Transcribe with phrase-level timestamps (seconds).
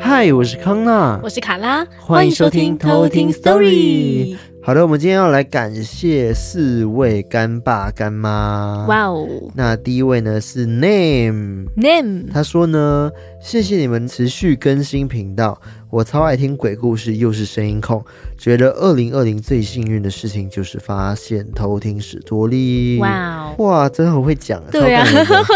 [0.00, 4.36] 嗨，我是康娜，我是卡拉，欢迎收听偷听 Story。
[4.62, 8.86] 好的，我们今天要来感谢四位干爸干妈。
[8.88, 9.26] 哇哦！
[9.54, 13.10] 那第一位呢是 Name Name，他说呢，
[13.40, 15.60] 谢谢你们持续更新频道。
[15.94, 18.02] 我超爱听鬼故事，又是声音控，
[18.36, 22.98] 觉得二零二零最幸运的事情就是发现偷听史多利。
[22.98, 25.06] 哇哦，哇，真的很会讲，对呀、啊，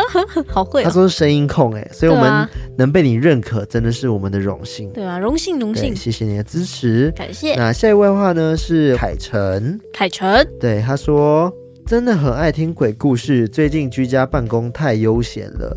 [0.46, 0.84] 好会、哦。
[0.84, 4.88] 他说是声音控，哎，所以我们能被你认可，真的是我们的荣幸。
[4.92, 7.56] 对啊，荣幸荣幸，谢谢你的支持，感谢。
[7.56, 11.52] 那下一位的话呢是凯晨，凯晨，对他说
[11.84, 15.76] 真的很爱听鬼故事，最近居家办公太悠闲了，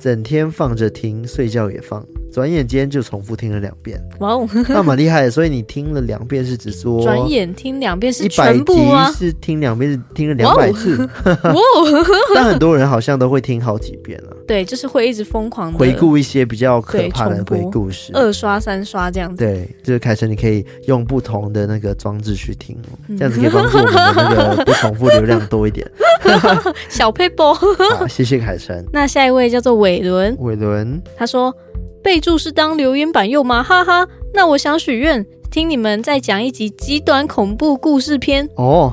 [0.00, 2.04] 整天放着听，睡觉也放。
[2.32, 5.30] 转眼间就重复听了两遍，哇哦，那蛮厉害的。
[5.32, 9.10] 所以你听了两遍是指说，转眼听两遍是全部啊？
[9.10, 12.06] 是听两遍是听了两百次，哇哦！
[12.32, 19.44] 但很多人好像都会听好几遍了，对，就是会一直疯狂回顾一些比较可怕的鬼故事，二刷三刷这样子。
[19.44, 22.78] 对，就是凯成，你可以用不同的那个装置去听，
[23.18, 25.84] 这样子可以帮助我们的那个不重复流量多一点。
[26.88, 27.54] 小佩波，
[27.98, 28.84] 好，谢谢凯神。
[28.92, 31.54] 那下一位叫做伟伦，伟伦，他说。
[32.02, 33.62] 备注是当留言板用吗？
[33.62, 38.90] 哈哈，那我想许愿，听你们再讲一集极短恐怖故事篇哦。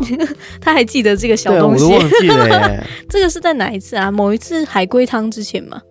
[0.60, 2.84] 他还记得这个小东西，我都忘记了。
[3.08, 4.12] 这个是在哪一次啊？
[4.12, 5.82] 某一次海龟汤之前吗？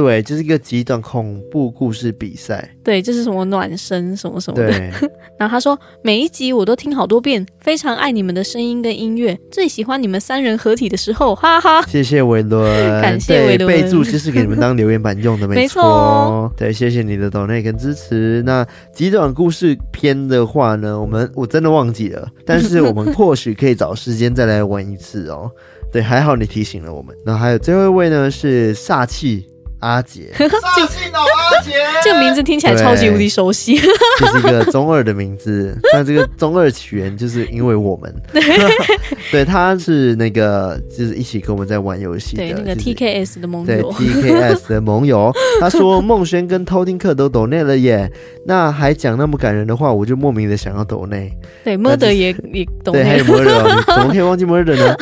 [0.00, 2.76] 对，就是一个极短恐怖故事比赛。
[2.84, 4.70] 对，就是什么暖身什么什么的。
[5.36, 11.82] 然后他说，每一集我都听好多遍，非常爱你们的声音跟音乐，最喜欢你们三人合体的时候，哈哈。
[11.82, 12.62] 谢谢维伦，
[13.02, 13.66] 感谢维伦。
[13.66, 15.82] 备注就是给你们当留言板用的， 没错。
[15.82, 16.52] 哦。
[16.56, 18.42] 对，谢谢你的抖内跟支持。
[18.46, 25.50] 那极短故事篇的话呢，我们我真的忘记了，但是我们或许可以找时间再来玩一次哦。
[25.90, 27.16] 对，还好你提醒了我们。
[27.24, 29.46] 那还有最后一位呢，是煞气。
[29.80, 30.48] 阿杰，煞
[30.88, 33.78] 气脑阿杰， 这个名字听起来超级无敌熟悉，
[34.18, 35.76] 这是一个中二的名字。
[35.92, 38.12] 但这个中二起源就是因为我们，
[39.30, 45.32] 对，他是那个就是一起跟我们在玩游戏的，对，那个 TKS 的盟友，对，TKS 的盟友。
[45.60, 48.10] 他说孟轩跟偷听客都抖内了耶，
[48.46, 51.32] 那还讲那么感人的话，我就莫名的想要抖内。
[51.62, 54.96] 对，Murder 也也抖内，对，还有 Murder，怎么可以忘记 Murder 呢？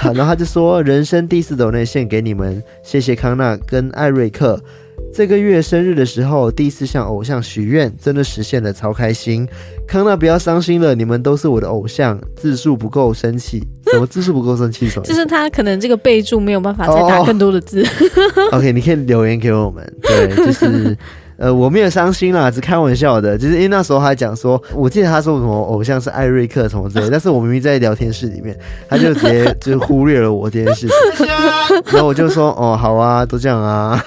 [0.00, 4.17] 好，然后他就说人生第四抖内献给你们，谢谢康纳跟艾瑞。
[4.18, 4.60] 瑞克
[5.14, 9.48] 这个月生日的时候，第一次向偶像许愿，真的实现了，超开心。
[9.86, 12.20] 康纳不要伤心了，你们都是我的偶像。
[12.34, 13.62] 字数不够生气，
[13.92, 14.88] 什么字数不够生气？
[14.88, 15.06] 什么？
[15.06, 17.86] 就是他可能这个备注没有办法再打更多的字。
[18.50, 19.96] Oh, OK，你可以留言给我们。
[20.02, 20.96] 对，就是。
[21.38, 31.24] 呃，我没有伤心啦，只开玩笑的，就是因为那时候还讲说，我记得他说什么偶像是艾瑞克什么之类， 但是我明明在聊天室里面，他就直接就忽略了我这件事情，
[31.92, 34.04] 然后我就说，哦，好啊，都这样啊，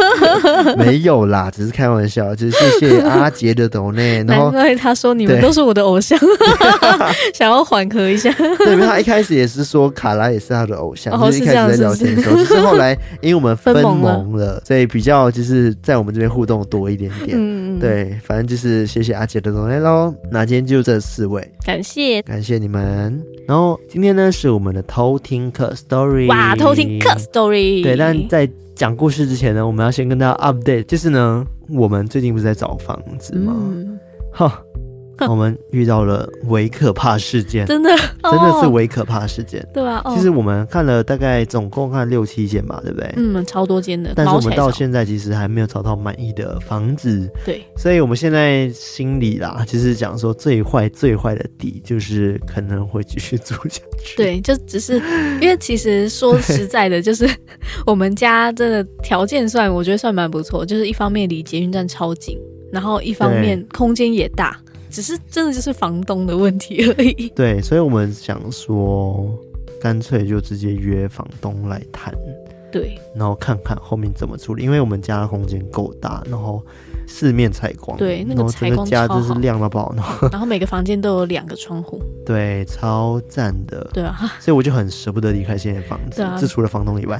[0.76, 6.18] 没有啦，只是开玩笑，就是谢谢阿杰的抖内，然后他说你们都是我的偶像，
[7.32, 12.92] 想要缓和一下，对，因为他一开始也是说卡拉也是他的偶像，哦、就是一开始在聊天的时候，是是就是后来
[13.22, 16.57] 因为我们分盟了，盟了所以比较就是在我们这边互动。
[16.64, 20.14] 多一点点，嗯，对，反正就是谢谢阿杰的东西喽。
[20.30, 23.22] 那今天就这四位，感谢感谢你们。
[23.46, 27.82] 然后今天呢是我们的偷听客 story，哇，偷听客 story。
[27.82, 33.54] 对，但在讲故事之前呢，我们要先跟大家 update，就是呢，我们最近不是在找房子吗？
[34.32, 34.87] 哈、嗯。
[35.28, 37.90] 我们遇到了伪可怕事件，真的，
[38.22, 40.02] 真的是伪可怕事件，对啊。
[40.14, 43.12] 其实我们看了大概总共看六七间吧，对不对？
[43.16, 44.12] 嗯，超多间的。
[44.14, 47.64] 但是我们到现在其实还没有找到满意的房子，对。
[47.76, 54.16] 所以我们现在心里啦，就是讲说最坏最坏的底，就是可能会继续住下去。
[54.16, 55.00] 对，就只是
[55.40, 57.28] 因为其实说实在的， 就是
[57.86, 62.38] 我们家真的条件算，我觉得算蛮不错，就是一方面离捷运站超近，
[62.72, 64.56] 然后一方面空间也大。
[64.90, 67.28] 只是真的就是房东的问题而已。
[67.36, 69.28] 对，所以我们想说，
[69.80, 72.14] 干脆就直接约房东来谈。
[72.70, 76.62] 对，然后看看后面怎么处理，因为我们家的空间够大，然后
[77.06, 83.88] 四面采光，对，那个采光家就是亮到爆，然后 然后每个房间都有两个窗户， 对，超赞的。
[83.94, 87.18] 对啊，所以我就很舍不得离开现在的房子，这、啊、除了房东以外。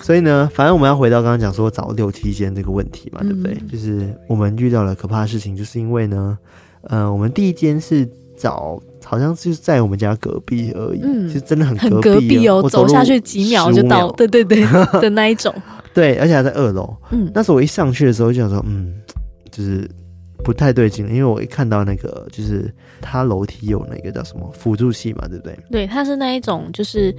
[0.00, 3.52] 所以呢，反正我们要回到刚刚讲说找六七间这个问题嘛，对不对？
[3.54, 6.36] 嗯、就是我们遇到了可怕的事情，就是因为呢。
[6.84, 14.60] 呃，我们第一间是找，好像就是在我们家隔壁而已，嗯，就真的很隔壁，哦，很隔壁哦，走，走下去几秒就到，对对对
[15.00, 15.54] 的那一种，
[15.94, 18.94] 对，而且还在二楼，嗯，那时候我一上去的时候就想说，嗯，
[19.50, 19.88] 就是
[20.44, 25.58] 不太对劲，因为我一看到那个，就是它楼梯有那个叫什么辅助器嘛，对不对？
[25.70, 27.14] 对，它是那一种，就是。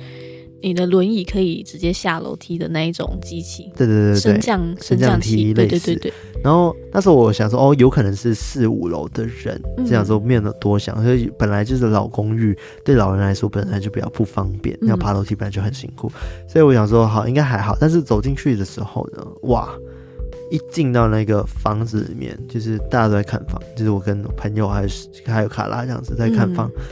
[0.65, 6.13] 你的轮椅可以直接下楼梯的那一种机器，对对对对，升降升降梯，对对对对。
[6.43, 16.11] 然后那时候我想说，哦，有可能是四五楼的人，这样说没有多想，所以本来就是老公寓，对老人来说本来就比较不方便，要爬楼梯本来就很辛苦，
[16.47, 17.77] 所以我想说，好，应该还好。
[17.79, 19.73] 但是走进去的时候呢，哇！
[20.51, 26.83] 一进到那个房子里面，就是大家都在看房，就是我跟我朋友还是还有卡拉这样子在看房，嗯、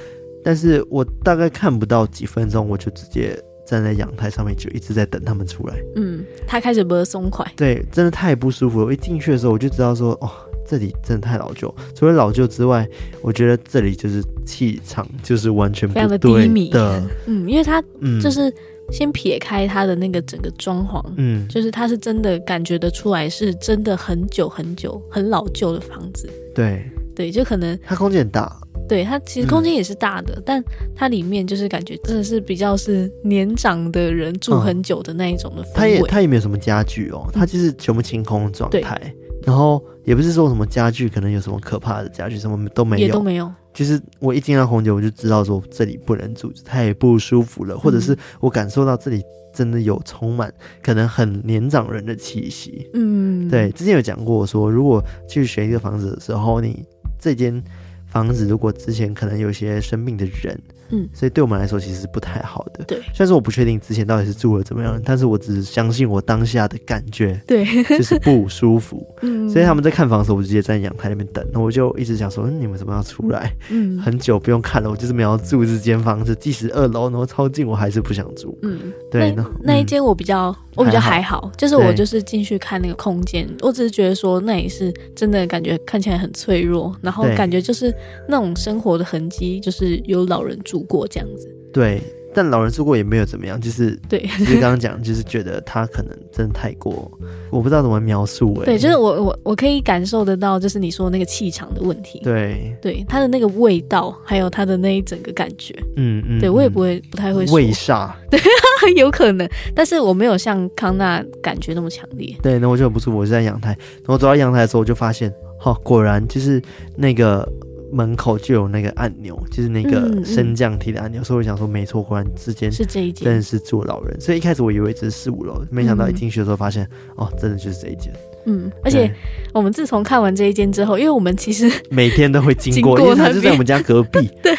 [0.44, 3.40] 但是我大概看不到几分钟，我就直接
[3.72, 5.76] 站在阳台上面，就一直在等他们出来。
[5.96, 8.86] 嗯，他开始不松快，对，真的太不舒服了。
[8.86, 10.30] 我一进去的时候，我就知道说，哦，
[10.68, 11.74] 这里真的太老旧。
[11.96, 12.86] 除了老旧之外，
[13.22, 16.10] 我觉得这里就是气场就是完全不对的。
[16.10, 17.04] 非常的低迷的。
[17.26, 17.82] 嗯，因为他
[18.22, 18.50] 就是。
[18.50, 18.54] 嗯
[18.92, 26.30] 先撇开它的那个整个装潢，嗯，就是它是真的感觉得出来，是真的很久很久很老旧的房子。
[26.54, 26.84] 对
[27.16, 28.54] 对，就可能它空间很大，
[28.92, 35.74] 对它其实空间也是大的，嗯、但它里面就是感觉真的是比较是年长的人住很久的那一种的氛围。
[35.76, 39.14] 它也它也没有什么家具哦，它就是全部清空状态，嗯、
[39.46, 43.50] 然后也不是说什么家具可能有什么可怕的家具，什么都没有，也都没有。
[43.74, 49.24] 就是我一进到红酒，我就知道说这里不能住，太不舒服了，或者是我感受到这里
[49.54, 50.54] 真的有充满
[50.84, 52.90] 可能很年长人的气息。
[52.94, 56.84] 嗯，对，之前有讲过说，如果去选一个房子的时候，你
[57.18, 57.64] 这间
[58.12, 60.60] 房子如果之前可能有些生病的人。
[60.94, 62.84] 嗯，所以对我们来说其实是不太好的。
[62.84, 69.02] 对，虽然说我不确定之前到底是住了怎么样，但是我只相信我当下的感觉，对，就是不舒服。
[69.24, 73.56] 嗯，所以他们在看房的时候，我就直接在阳台那边等，那我就一直想说，嗯，你们怎么要出来？
[73.70, 78.60] 嗯，很久不用看了，我就是没有要住这间房子，即使二楼然后超近，我还是不想住。
[78.62, 78.78] 嗯，
[79.10, 87.94] 对，那那一间我比较我比较还好，就是我就是进去看那个空间，我只是觉得说那也是真的感觉看起来很脆弱，然后感觉就是
[88.28, 92.02] 那种生活的痕迹，就是有老人住过这样子，对，
[92.34, 97.12] 但老人住过也没有怎么样，就是对，就是刚刚讲，就是觉得他可能真的太过，
[97.50, 107.56] 我不知道怎么描述哎、欸，对，就是我我我可以感受得到，就是你说那个气场的问题，对，对，他的那个味道，还有他的那一整个感觉，嗯嗯，对我也不会不太会说。
[107.56, 108.40] 味煞，对，
[108.96, 116.62] 有可能，但是我没有像康纳感觉那么强烈，对，那我就很不舒服，我是在阳台，然后走到阳台的时候，我就发现，哈，果然就是
[116.96, 117.48] 那个。
[117.92, 124.20] 门口就有那个按钮，就是那个升降梯的按钮，嗯嗯、所以我想说，没错，果然之间是这一间，真的是住老人。
[124.20, 126.84] 所以一开始我以为只是四五楼，没想到一进去的时候发现，
[127.18, 128.14] 嗯、哦，真的就是这一间。
[128.46, 129.12] 嗯，而且
[129.54, 134.30] 我们自从看完这一间之后，因为我们其实 每天都会经过，经过因为它就在我们家隔壁。
[134.44, 134.56] 对。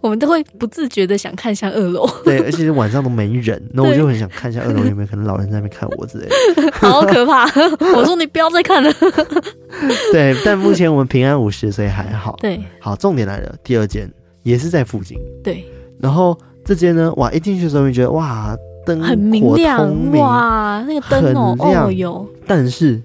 [0.00, 7.44] 我们都会不自觉的想看一下二楼， 对，而且晚上都没人，那我就很想看一下二楼有没有可能老人在那边看我之类的，好可怕！
[7.94, 8.92] 我说你不要再看了。
[10.12, 12.34] 对，但目前我们平安无事，所以还好。
[12.40, 14.10] 对，好，重点来了，第二间
[14.42, 15.16] 也是在附近。
[15.44, 15.64] 对，
[16.00, 23.00] 然后这间呢，哇，一进去的时候就觉得哇，灯很明亮，哇，那个灯哦，很亮哦有，但是。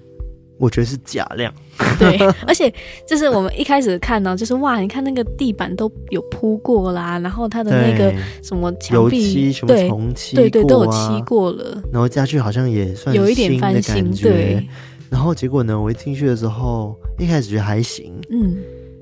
[0.64, 1.52] 我觉得是假亮，
[2.00, 2.16] 对，
[2.46, 2.72] 而且
[3.06, 8.10] 就是我们一开始看到，就是哇，你看那个地板都有铺过啦，然后它的那个
[8.42, 14.66] 什么墙壁，油漆什么重漆过啊，对对对，都有漆过了，然后家具好像也算有一点翻新，对。
[15.10, 18.56] 然后结果呢，我一进去的时候，一开始觉得还行，嗯，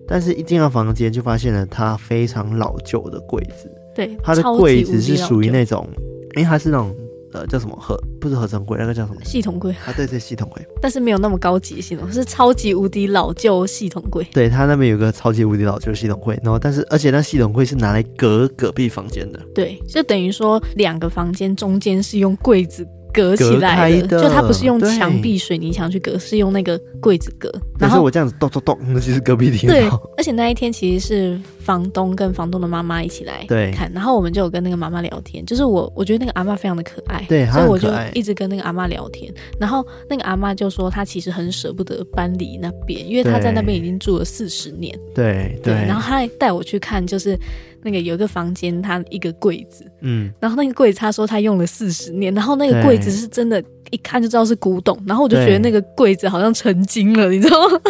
[0.09, 5.89] 但是一进到房间就发现了它非常老旧的柜子，对，它的柜子是属于那种，
[6.35, 6.93] 因为它是那种。
[7.33, 7.97] 呃，叫什么合？
[8.21, 9.21] 不是合成柜，那个叫什么？
[9.25, 9.93] 系统柜啊？
[9.97, 10.65] 对对，系统柜。
[10.81, 14.27] 但是没有那么高级系统，是超级无敌老旧系统柜。
[14.33, 19.41] 对，它那边有个超级无敌老旧系统柜，然后但是而且那系统柜是拿来隔隔壁房间的。
[19.55, 22.87] 对，就等于说两个房间中间是用柜子。
[23.15, 27.53] 隔起来的，的就它不是用墙壁水泥墙去隔，是用那个柜子隔。
[27.79, 29.69] 然后我这样子咚咚咚，那就是隔壁厅。
[29.69, 29.87] 对，
[30.17, 39.33] 而且那一天其实是房东跟房东的妈妈一起来看，然后我们就有跟那个妈妈聊天，就是我我觉得那个阿妈非常的可爱，对，所以我就一直跟那个阿妈聊天。
[39.59, 44.99] 然后那个阿妈就说她其实很舍不得搬离那边，因为她在那边已经住了四十年。
[45.15, 47.39] 对对，对，然后她还带我去看，就是。
[47.85, 57.81] 那个有一个房间，它一个柜子，嗯，然后那个柜子，她说她用了四十年，然后那个柜子是真的，一看就知道是古董，然后我就觉得那个柜子好像成精了，你知道吗？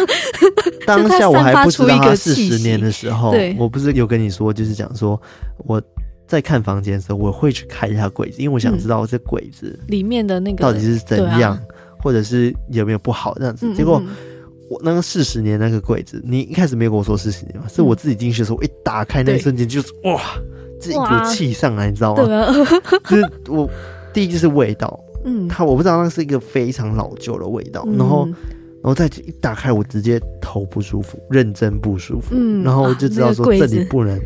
[0.87, 5.19] 当下我还不知道他四十年的时候，对，我不是有跟你说，就是讲说
[5.59, 5.81] 我
[6.27, 11.57] 在看房间的时候，我会去看一下柜子，因为我想知道这柜子里面的那个到底是怎样，
[11.99, 14.01] 或者是有没有不好这样子，结果。
[14.69, 17.67] 我那个四十年那个柜子，你一开始没有跟我说四十年嘛？
[17.67, 20.19] 是我自己进去的时候，我一打开那一瞬间就是哇，
[20.81, 22.23] 这一股气上来，你知道吗？
[23.07, 23.69] 就是我
[24.13, 28.27] 第一就是味道，嗯，它我不知道那是一个非常老旧的味道，然后
[28.83, 34.19] 然后再一打开，我直接头不舒服，认真不舒服，嗯，然后我就知道说这里不能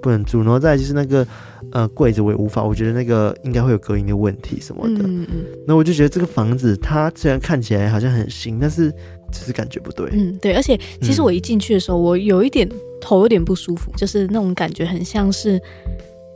[0.00, 1.26] 不能住，然后再就是那个
[1.72, 5.02] 呃柜子我也无法，我觉得那个应该会有隔音的问题什么的。
[5.04, 5.44] 嗯嗯。
[5.66, 8.92] 那我就觉得这个房子它虽然看起来好像很新，但是
[9.32, 10.08] 只是感觉不对。
[10.12, 12.68] 嗯，对，而且其实我一进去的时候，嗯、我有一点
[13.00, 15.60] 头有点不舒服，就是那种感觉很像是。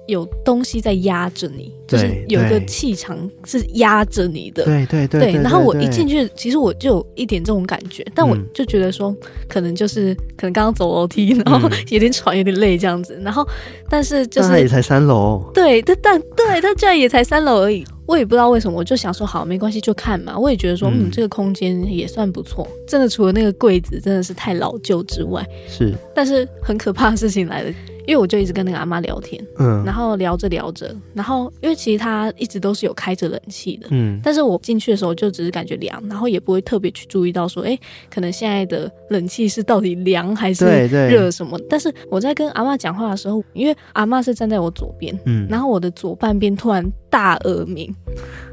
[0.06, 4.64] 有东西在压着你，就是有一个气场是压着你的。
[4.64, 5.42] 对对对，对。
[5.42, 9.14] 然后我一进去，其实我就有一点这种感觉，但我就觉得说，
[9.48, 13.18] 可能就是可能刚刚走楼梯，然后有点喘，有点累这样子。
[13.22, 13.46] 然后，
[13.88, 20.36] 但是就是他也才三楼，对，他但对他居然也才三楼而已，我也不知道为什么，我就想说好没关系就看嘛。
[20.36, 22.66] 我也觉得说，嗯，这个空间也算不错。
[22.88, 25.94] 真的，除了那个柜子真的是太老旧之外，是。
[26.12, 27.72] 但是很可怕的事情来了。
[28.06, 37.78] 因为我就一直跟那个阿妈聊天，嗯，然后聊着聊着，然后因为其实他一直都是有开着冷气的，嗯，但是我进去的时候就只是感觉凉，然后也不会特别去注意到说，哎，
[38.12, 41.58] 可能现在的冷气是到底凉还是热什么。
[41.68, 47.94] 但是我在跟阿妈讲话的时候，因为阿妈是站在我左边，嗯，然后我的左半边突然大耳鸣，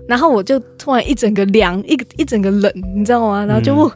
[0.08, 3.46] 然后我就突然一整个凉，一个一整个冷，你知道吗？
[3.46, 3.92] 然后就、嗯、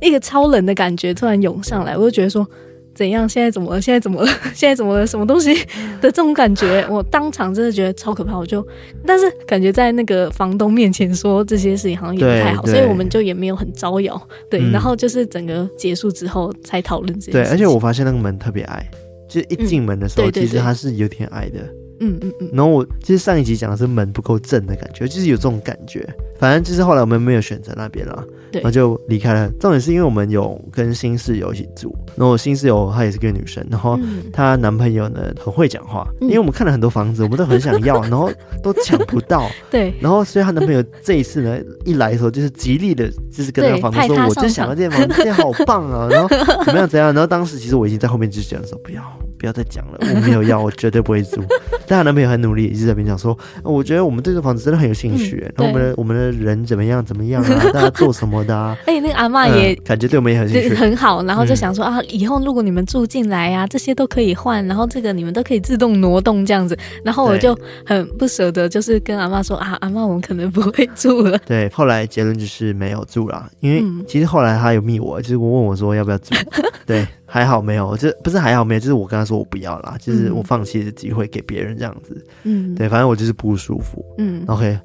[0.00, 2.46] 一个超冷的感觉突然涌上来，我就觉得说。
[2.94, 3.28] 怎样？
[3.28, 3.80] 现在怎么了？
[3.80, 4.28] 现在怎么了？
[4.54, 5.06] 现在怎么了？
[5.06, 5.54] 什么东西
[6.00, 6.86] 的这种感觉？
[6.90, 8.36] 我当场真的觉得超可怕。
[8.36, 8.66] 我就，
[9.06, 14.20] 但是感觉在那个房东面前说这些事情好像也不太好，所以我们就也没有很招摇。
[14.50, 17.32] 对，嗯、然后就是整个结束之后才讨论这些。
[17.32, 18.90] 对，而且我发现那个门特别矮，
[19.28, 21.60] 就是一进门的时候，其实它是有点矮的。
[22.02, 26.06] 嗯嗯嗯，然后我其实上一集讲的是门不够正的感觉，就是有这种感觉。
[26.38, 29.48] 反正就是后来我们没有选择那边了，对，然后就离开了。
[29.60, 33.96] 重点是因为我们有跟新室友一起住，然后新室友她也是个女生，然后
[34.32, 38.28] 她男朋友呢很会讲话，因为我们看了很多房子，我们都很想要，然后
[38.60, 39.48] 都抢不到。
[39.70, 46.28] 对，然后所以她男朋友这一次呢一来的时候就是极力的，就是跟那个房东说，我就想要这间房子，这间好棒啊，然后
[46.64, 49.00] 怎么样怎样，然后当时其实我已经在后面就讲说不要。
[49.42, 51.42] 不要再讲了，我没有要， 我绝对不会租。
[51.88, 55.44] 但她男朋友很努力，一直在边讲说，我觉得我们对这个房子真的很有兴趣。
[55.44, 57.60] 嗯、然后我们的我们的人怎么样怎么样啊？
[57.74, 58.78] 大家做什么的啊？
[58.86, 61.24] 哎，那个阿嬷也、嗯、感觉对我们也很兴趣， 很好。
[61.24, 66.78] 然后就想说、嗯、啊，以后如果你们住进来啊，这些都可以换，然后这个你们都可以自动挪动这样子。
[67.04, 71.36] 然后我就很不舍得，就是跟阿嬷说啊，阿嬷我们可能不会住了。
[71.38, 76.32] 对，后来结论就是没有住了，因为其实后来他有密我，就是我问我说要不要住，
[76.86, 77.04] 对。
[77.32, 82.22] 还好没有，就不是还好没有，就是我跟他说我不要啦，就是我放弃的机会给别人这样子。
[82.42, 84.04] 嗯，对，反正我就是不舒服。
[84.18, 84.78] 嗯，OK，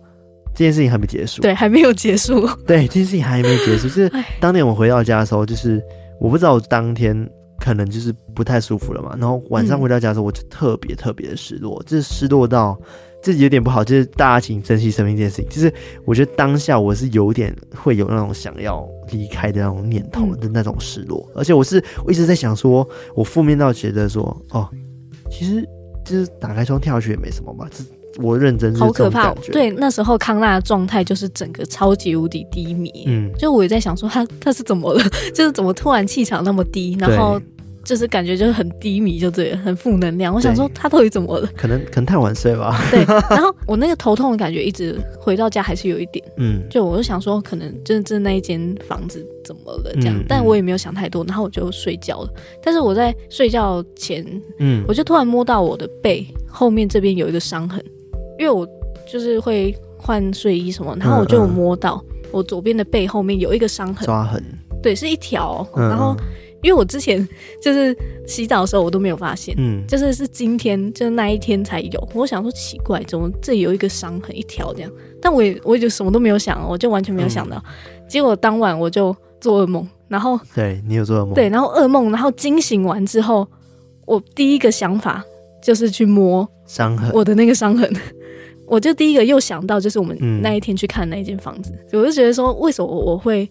[0.55, 1.41] 这件事情还没结束。
[1.41, 2.47] 对，还没有结束。
[2.65, 3.83] 对，这件事情还没结束。
[3.89, 5.83] 就是当年我回到家的时候，就是
[6.21, 12.79] 我不知道我当天可能就是不太舒服了嘛，然后晚上回到家的时候，我就特别特别的失落，就是失落到。
[13.27, 15.49] 自己有点不好，就是大家请珍惜生命这件事情。
[15.49, 15.73] 就是
[16.05, 24.69] 我觉得当下我是有点会有那种想要离开的那种念头的那种失落，嗯、而且我是我一直在想说，我负面到觉得说，哦，
[25.29, 25.61] 其实
[26.05, 27.67] 就是打开窗跳下去也没什么嘛。
[27.69, 27.83] 这
[28.23, 29.33] 我认真是好可怕。
[29.51, 33.03] 对，那时候康纳的状态就是整个超级无敌低迷。
[33.07, 35.03] 嗯，就我也在想说他他是怎么了？
[35.35, 37.41] 就是怎么突然气场那么低，然后。
[37.87, 40.35] 就是感觉就是很低迷，就对了，很负能量。
[40.35, 41.49] 我想说他到底怎么了？
[41.55, 42.77] 可能可能太晚睡吧。
[42.91, 46.23] 对，然后我那个头痛的感觉一直回到家还是有一点。
[46.35, 52.29] 嗯，就我就想说，可能真的就是那一间房子怎么了这样，嗯、但我也没有想太多，然后我就睡觉了。
[52.61, 54.25] 但是我在睡觉前，
[54.59, 57.81] 嗯，我就突然摸到我的背后面这边有一个伤痕，
[58.37, 58.67] 因为我
[59.09, 62.03] 就是会换睡衣什么，然后我就有摸到
[62.33, 64.43] 我左边的背后面有一个伤痕，抓痕。
[64.83, 66.13] 对，是一条，然后。
[66.63, 67.27] 因为我之前
[67.61, 67.95] 就是
[68.25, 72.09] 洗澡的时候，我都没有发现，嗯，就是是今天就是那一天才有。
[72.13, 74.91] 我想说奇怪，怎么这里有一个伤痕一条这样？
[75.21, 77.57] 但我也我也就什么都没有想，我就完全没有想到。
[77.57, 83.47] 嗯、结果当晚我就做噩梦，然后对你有做噩梦，对，然后噩梦，然后惊醒完之后，
[84.05, 85.23] 我第一个想法
[85.61, 87.91] 就是去摸伤痕，我的那个伤痕，
[88.65, 93.47] 我就第一个又想到就是我们那一天去看那一间房子，嗯、我就觉得说为什么我会。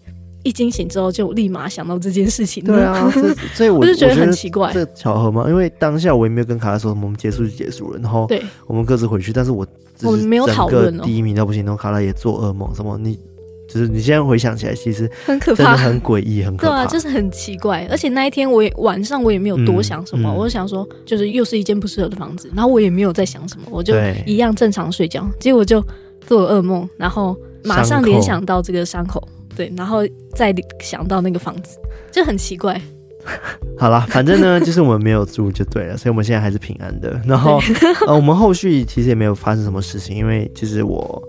[0.47, 2.63] 一惊醒之后，就立马想到这件事情。
[2.63, 3.11] 对啊，
[3.53, 5.45] 所以我，我就觉得很奇怪，这巧合吗？
[5.49, 9.33] 因为当下我也没有跟卡拉说什么，我们结束就结束了，然后对，我们各自回去。
[9.33, 9.67] 但是我
[10.03, 11.03] 我们没有讨论哦。
[11.03, 13.19] 第一名到不行，然后卡拉也做噩梦，什么你
[13.67, 17.85] 就是你现在回想起来，其实很可怕，很诡异，很可怕，对啊，就是很奇怪。
[17.91, 23.93] 而且那一天我也晚上我也没有多想什么，嗯嗯、我就想说，就是又是一间不适合的房子，然后我也没有在想什么，我就
[24.25, 25.29] 一样正常睡觉。
[25.39, 25.83] 结果就
[26.25, 29.21] 做了噩梦，然后马上联想到这个伤口。
[29.57, 30.01] 对，然后
[30.35, 31.79] 再想到那个房子，
[32.11, 32.79] 就很奇怪。
[33.77, 37.19] 好了，反正呢，就是我们没有住就对了，所以我们现在还是平安的。
[37.25, 37.59] 然后
[38.05, 41.21] 呃，我们后续其实也没有发生什么事情，因为就是我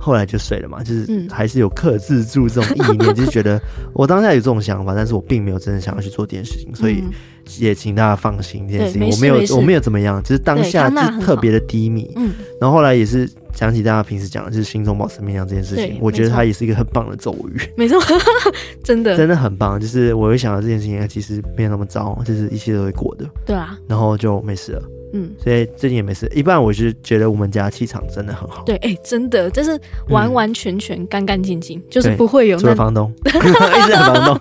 [0.00, 1.28] 后来就睡了嘛，就是嗯。
[1.30, 3.60] 还是有克制住这种意念，就是觉得
[3.94, 7.12] 我当下有这种想法，但是我并没有真的想要去做这件事情，所以嗯。
[7.58, 12.08] 也请大家放心这件事情，我没有我没有怎么样，只是当下是特别的低迷。
[12.14, 12.30] 嗯，
[12.60, 17.98] 然后后来也是想起大家平时讲的，就是心中保持明亮这件事情，我觉得它也是一个很棒的咒语，没错，
[18.84, 19.80] 真的，真的很棒。
[19.80, 24.82] 就是我会想到这件事情其实没有那么糟，就是一切都会过的，对啊，然后就没事了。
[25.12, 26.30] 嗯，所以最近也没事。
[26.34, 34.40] 一般我是觉得我们家气场真的很好，对，哎、真的，就是完完全全干干净净，就是不会有那除了房东， 一直房东，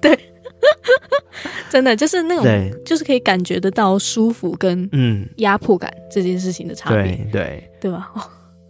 [1.70, 7.70] 真的就是那种，对，就是可以感觉得到舒服跟嗯，压迫感这件事情的差别，对对。
[7.80, 8.10] 对吧？
[8.14, 8.22] 哦，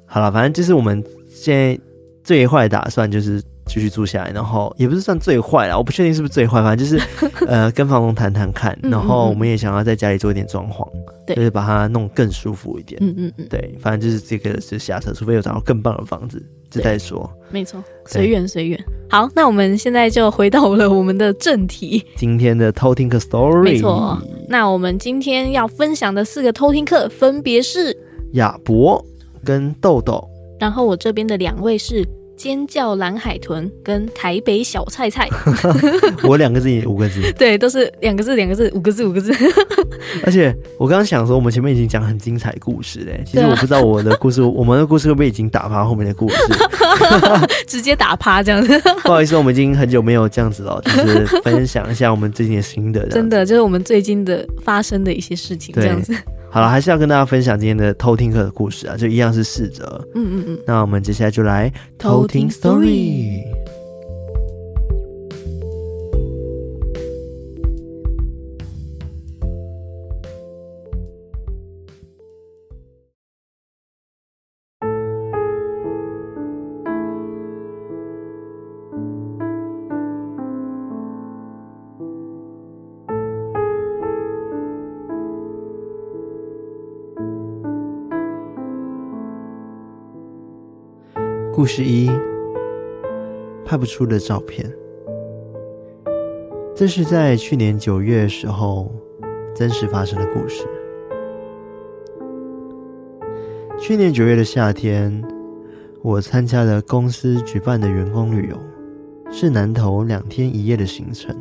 [0.05, 1.79] 好了，反正就是我们现在
[2.23, 7.07] 最坏的打算就是继续住下来，然后也不是算最坏啦，我不确定是不是最坏，反正就是
[7.47, 10.89] 呃跟房东谈谈看，嗯然后我们也想要在家里做一点装潢，
[11.27, 12.99] 对就是把它弄更舒服一点。
[13.03, 17.31] 嗯嗯嗯，对，反正就是这个是下策，除非有找到更棒的房子，就再说。
[17.51, 18.83] 没错，随缘随缘。
[19.11, 22.05] 好，那我们现在就回到了我们的正题。
[22.17, 27.97] 今天的偷听课 story，没错，那我们今天要分享的四个偷听课分别是，
[28.33, 29.03] 亚博
[29.45, 30.29] 跟豆豆，
[30.61, 32.07] 然后我这边的两位是
[32.39, 35.29] 尖叫蓝海豚跟台北小菜菜，
[36.23, 39.35] 我两个字，你五个字， 对，都是两个字，两个字，五个字，五个字。
[40.25, 46.37] 而且我刚刚想说，我们前面已经讲很精彩故事嘞，其实我不知道我的故事，我们的故事会不会已经打趴后面的故事？
[47.67, 53.05] 直接打趴这样子，不好意思，我们已经很久没有这样子了，就是分享一下我们最近的心得。
[53.09, 56.15] 真的就是我们最近的发生的一些事情这对样子。
[56.59, 60.05] 好了，还是要跟大家分享今天的偷听课的故事啊，就一样是四则。
[60.17, 63.45] 嗯嗯嗯，那我们接下来就来偷听 story。
[91.59, 92.09] 故事一：
[93.65, 94.73] 拍不出的照片。
[96.73, 98.95] 这是在去年九月时候
[99.57, 100.65] 真实发生的故事。
[103.77, 105.21] 去年九月的夏天，
[106.01, 108.57] 我参加了公司举办的员工旅游，
[109.33, 111.37] 是南投两天一夜的行程。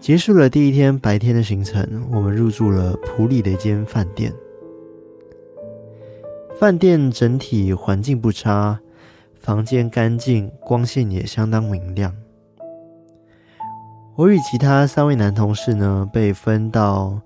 [0.00, 4.32] 结束了第一天白天的行程，我们入住了埔里的一间饭店。
[6.56, 8.78] 饭店整体环境不差，
[9.34, 12.14] 房间干净，光线也相当明亮。
[14.14, 17.20] 我与其他三位男同事呢，被分到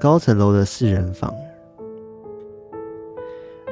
[0.00, 1.34] 高层楼的四人房，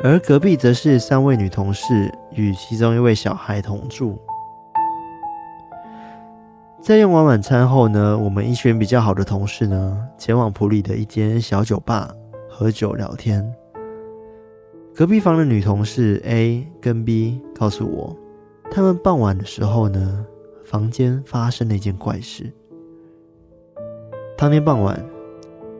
[0.05, 4.21] 而隔壁则是三位女同事与其中一位小孩同住。
[6.83, 12.15] 在用完晚餐后呢，我们一群比较好的同事呢，前往普里的一间小酒吧
[12.51, 13.51] 喝酒聊天。
[15.01, 18.15] 隔壁房的女同事 A 跟 B 告诉我，
[18.71, 20.27] 他们傍晚的时候呢，
[20.63, 22.53] 房间发生了一件怪事。
[24.37, 25.03] 当天傍晚，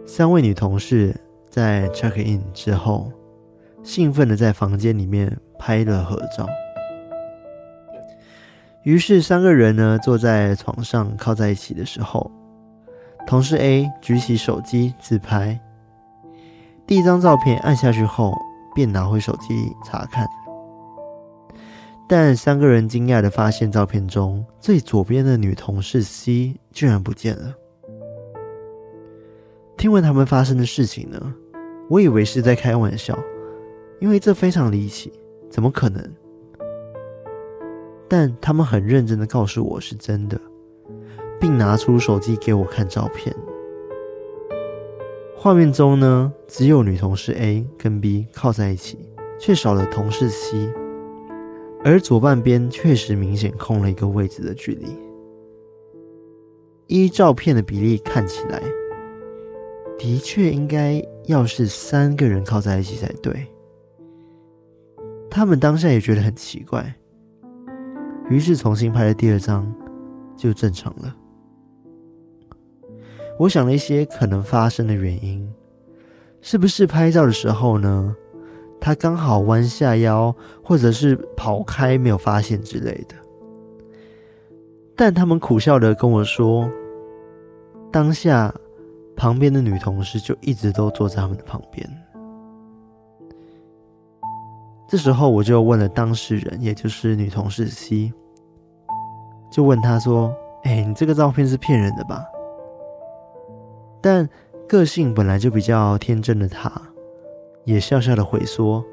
[0.07, 1.15] 三位女同事
[1.51, 3.13] 在 check in 之后，
[3.83, 6.49] 兴奋的在房间里面拍了合照。
[8.85, 12.31] 于是三个人呢，坐在床上靠在一起的时候，
[13.27, 15.61] 同事 A 举起手机自拍，
[16.87, 18.35] 第一张照片按下去后，
[18.75, 20.29] 便拿回手机查看，
[22.09, 27.55] 但三个人惊讶地发现，照片中最左边的女同事 C 居然不见了。
[29.77, 31.35] 听闻他们发生的事情呢，
[31.89, 33.19] 我以为是在开玩笑，
[34.01, 35.13] 因为这非常离奇，
[35.51, 36.03] 怎么可能？
[38.09, 40.41] 但他们很认真地告诉我是真的，
[41.41, 43.35] 并拿出手机给我看照片。
[45.43, 48.99] 画面中呢，只有女同事 A 跟 B 靠在一起，
[49.39, 50.71] 却少了同事 C，
[51.83, 54.95] 而左半边确实明显空了一个位置的距离。
[56.89, 58.63] 依照片的比例看起来，
[59.99, 63.47] 的确应该要是三个人靠在一起才对。
[65.31, 66.95] 他们当下也觉得很奇怪，
[68.29, 69.75] 于是重新拍了第二张，
[70.37, 71.17] 就正常了。
[73.41, 75.51] 我想了一些可能发生的原因，
[76.43, 78.15] 是不是拍照的时候呢，
[78.79, 83.15] 他刚好弯下腰，或者是跑开没有发现之类的？
[84.95, 86.71] 但他们苦笑的跟我说，
[87.91, 88.55] 当下
[89.17, 91.89] 旁边的女同事就一直都坐在他们的旁边。
[94.87, 98.13] 这时候我就问了当事人，也就是女同事 C，
[99.51, 100.31] 就问他说
[100.65, 102.23] ：“哎，你这个照片是骗人的吧？”
[104.01, 104.29] 但
[104.69, 106.71] 个性本来就比较天真的她，
[107.65, 108.85] 也笑笑的回说：“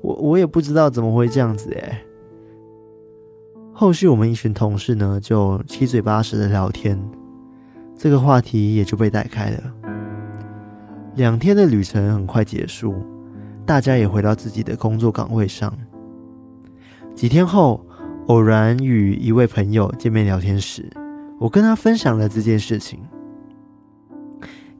[0.00, 2.02] 我我也不知道怎么会这样子哎。”
[3.72, 6.98] 后续我们一群同事呢，就七嘴八舌的聊天，
[7.94, 9.58] 这个话题也就被带开了。
[11.14, 12.94] 两天的旅程很快结束，
[13.66, 15.76] 大家也回到自己的工作岗位上。
[17.14, 17.84] 几天后，
[18.28, 20.88] 偶然与一位朋友见面聊天时，
[21.38, 23.00] 我跟他分享了这件事情。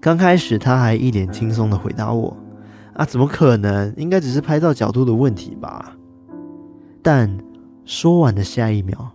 [0.01, 2.37] 刚开始他还一脸轻松的回答我
[2.95, 3.93] ：“啊，怎么可能？
[3.97, 5.97] 应该只是拍照角度的问题吧。”
[7.03, 7.31] 但
[7.85, 9.11] 说完的下一秒，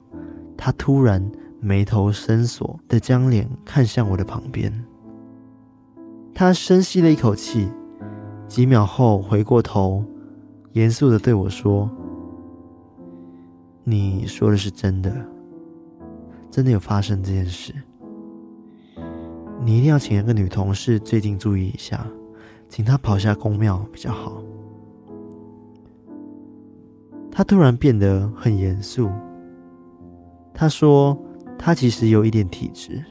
[0.57, 4.71] 他突然眉头深锁的将脸看向我的旁边。
[6.33, 7.69] 他深吸了一口气，
[8.47, 10.03] 几秒后回过头，
[10.73, 11.89] 严肃的对我说
[13.83, 15.13] ：“你说的是真的，
[16.49, 17.73] 真的有发生这件事。
[19.63, 22.05] 你一定要请那个女同事最近注意一下，
[22.67, 24.41] 请她跑下公庙比较好。”
[27.33, 29.09] 他突然变得很严肃。
[30.53, 31.17] 他说
[31.57, 33.01] ：“他其实有一点体质。”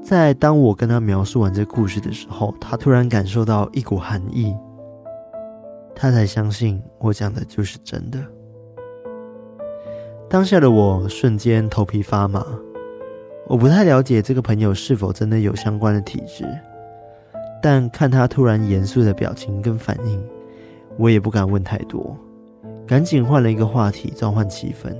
[0.00, 4.56] 在当我跟他描述完这故事的时候，他突然感受到一股寒意，
[5.94, 8.18] 他才相信我讲的就是真的。
[10.28, 12.44] 当下的我瞬间头皮发麻。
[13.46, 16.44] 我不太了解这个朋友是否真的有相关的体质，
[17.62, 20.22] 但看他突然严肃的表情跟反应。
[20.96, 22.16] 我也不敢问太多，
[22.86, 24.96] 赶紧换了一个话题转换气氛。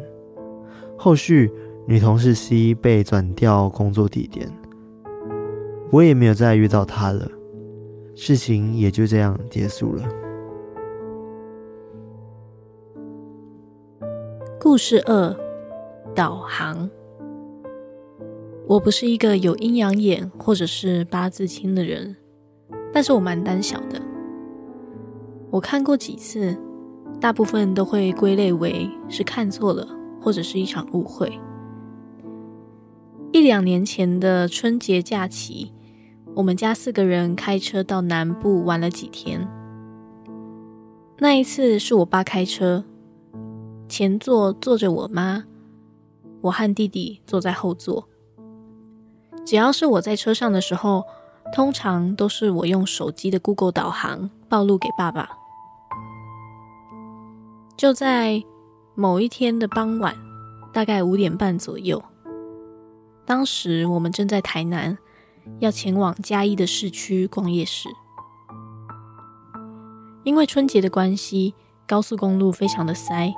[0.96, 1.50] 后续
[1.86, 4.50] 女同事 C 被转调工作地点，
[5.90, 7.26] 我也没有再遇到她了，
[8.14, 10.02] 事情也就这样结束了。
[14.60, 15.36] 故事二：
[16.14, 16.90] 导航。
[18.66, 22.16] 我不是一个有阴阳眼或者是八字轻的人，
[22.94, 24.00] 但是我蛮胆小的。
[25.50, 26.56] 我看过几次，
[27.20, 29.86] 大部分都会归类为是看错了，
[30.18, 31.38] 或者是一场误会。
[33.32, 35.70] 一两年前的春节假期，
[36.34, 39.46] 我们家四个人开车到南部玩了几天。
[41.18, 42.82] 那一次是我爸开车，
[43.88, 45.44] 前座坐着我妈，
[46.40, 48.08] 我和弟弟坐在后座。
[49.44, 51.04] 只要是我在车上的时候，
[51.52, 55.28] 通常都是我用手机的 Google 导航暴露给爸爸。
[57.76, 58.42] 就在
[58.94, 60.14] 某一天的傍晚，
[60.72, 62.02] 大概五点半左右，
[63.26, 64.96] 当时我们正在台南，
[65.58, 67.88] 要前往嘉义的市区逛夜市。
[70.22, 71.54] 因为春节的关系，
[71.86, 73.34] 高速公路非常的塞。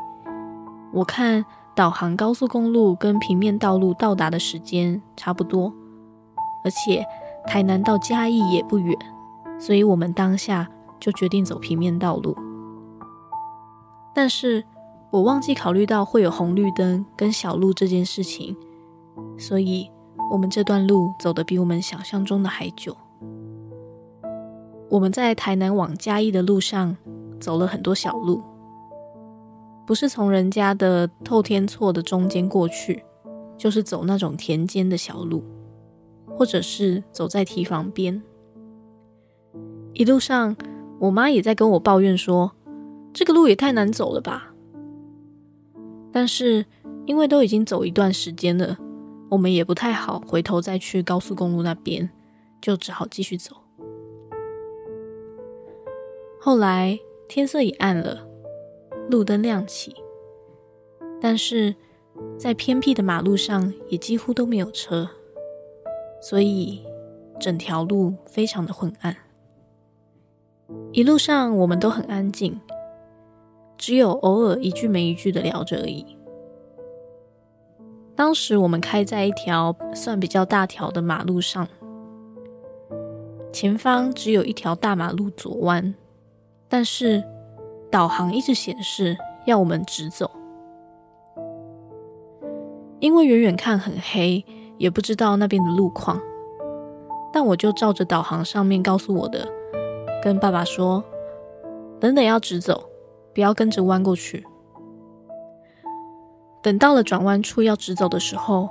[0.92, 5.75] 我看导航高速公路跟平面道路到达的时间差不多，
[6.66, 7.07] 而且
[7.46, 8.92] 台南到嘉义也不远，
[9.57, 12.37] 所以我们当下就决定走平面道路。
[14.12, 14.64] 但是
[15.12, 18.57] 我忘记考虑到会有红绿灯跟小路这件事情，
[19.38, 19.88] 所以
[20.29, 22.96] 我们这段路走得比我们想象中的还久。
[24.90, 26.96] 我们在台南往嘉义的路上
[27.38, 28.42] 走了很多小路，
[29.87, 33.05] 不是从人家的透天厝的中间过去，
[33.57, 35.44] 就是走那种田间的小路，
[36.37, 38.22] 或者是走在堤防边。
[39.94, 40.55] 一路上，
[40.99, 42.53] 我妈也在跟我抱怨说，
[43.14, 44.53] 这个路也太难走了吧！
[46.12, 46.66] 但是
[47.07, 48.77] 因为都已经走一段时间了，
[49.31, 52.11] 我们也不太好回头再去高速公路那边，
[52.61, 53.57] 就只好继续走。
[56.38, 58.27] 后来天色已暗了，
[59.11, 59.94] 路灯亮起，
[61.20, 61.75] 但是
[62.38, 65.09] 在偏僻的马路上也几乎都没有车，
[66.20, 66.85] 所以
[67.38, 69.16] 整条路非常的昏暗。
[70.92, 72.61] 一路上我们都很安静。
[73.79, 76.16] 只有偶尔一句没一句的聊着而已。
[78.14, 81.68] 当时我们开在一条算比较大条的马路上，
[83.52, 85.94] 前方只有一条大马路左弯，
[86.70, 87.22] 但是
[87.90, 90.31] 导航一直显示要我们直走。
[92.98, 94.42] 因为远远看很黑，
[94.79, 96.21] 也不知道那边的路况，
[97.33, 99.47] 但我就照着导航上面告诉我的，
[100.23, 101.03] 跟爸爸说
[102.01, 102.89] ：“等等，要直走。”
[103.35, 104.47] 不要跟着弯过去。
[106.62, 108.67] 等到了转弯处要直走的时候，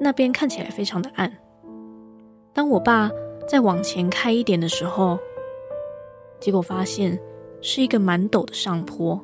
[0.00, 1.32] 那边看起来非常的暗。
[2.52, 3.08] 当我爸
[3.46, 5.20] 再往前开一点的时候，
[6.40, 7.16] 结果发现
[7.62, 9.20] 是一个蛮陡的上坡，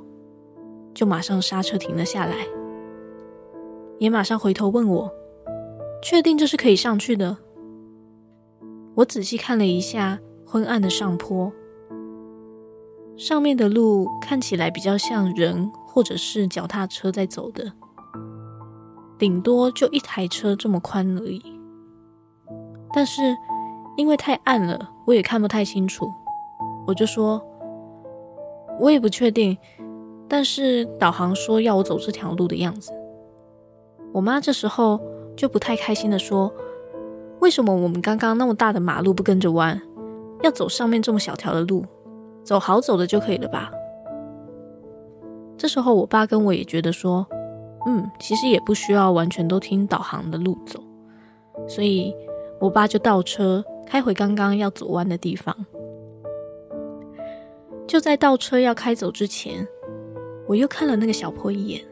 [0.95, 2.47] 就马上刹车停了下来，
[3.99, 5.11] 也马上回头问我
[6.03, 7.37] ：“确定这是可以上去的？”
[8.95, 11.51] 我仔细看了一下昏暗的上坡，
[13.17, 17.73] 上面的路看起来比较像人或者是脚踏车在走的，
[19.19, 21.43] 顶多就一台车这么宽而已。
[22.93, 23.23] 但是
[23.97, 26.11] 因为太暗了，我也看不太清楚，
[26.87, 27.43] 我就说，
[28.79, 29.57] 我也不确定，
[30.29, 32.93] 但是导航说要我走这条路的样子。
[34.13, 35.01] 我妈这时候
[35.37, 36.53] 就不太开心的说。
[37.41, 39.81] 为什么我们刚刚那么大的马路不跟着弯，
[40.43, 41.85] 要走上面这么小条的路，
[42.45, 43.73] 走好走的就可以了吧？
[45.59, 47.27] 这时候我爸跟我也觉得说，
[47.87, 50.81] 嗯，其实也不需要完全都听导航的路走，
[51.67, 52.15] 所以
[52.61, 55.55] 我爸就倒车开回刚刚要走弯的地方。
[57.89, 59.67] 就在倒车要开走之前，
[60.47, 61.83] 我又看了那个小坡一眼，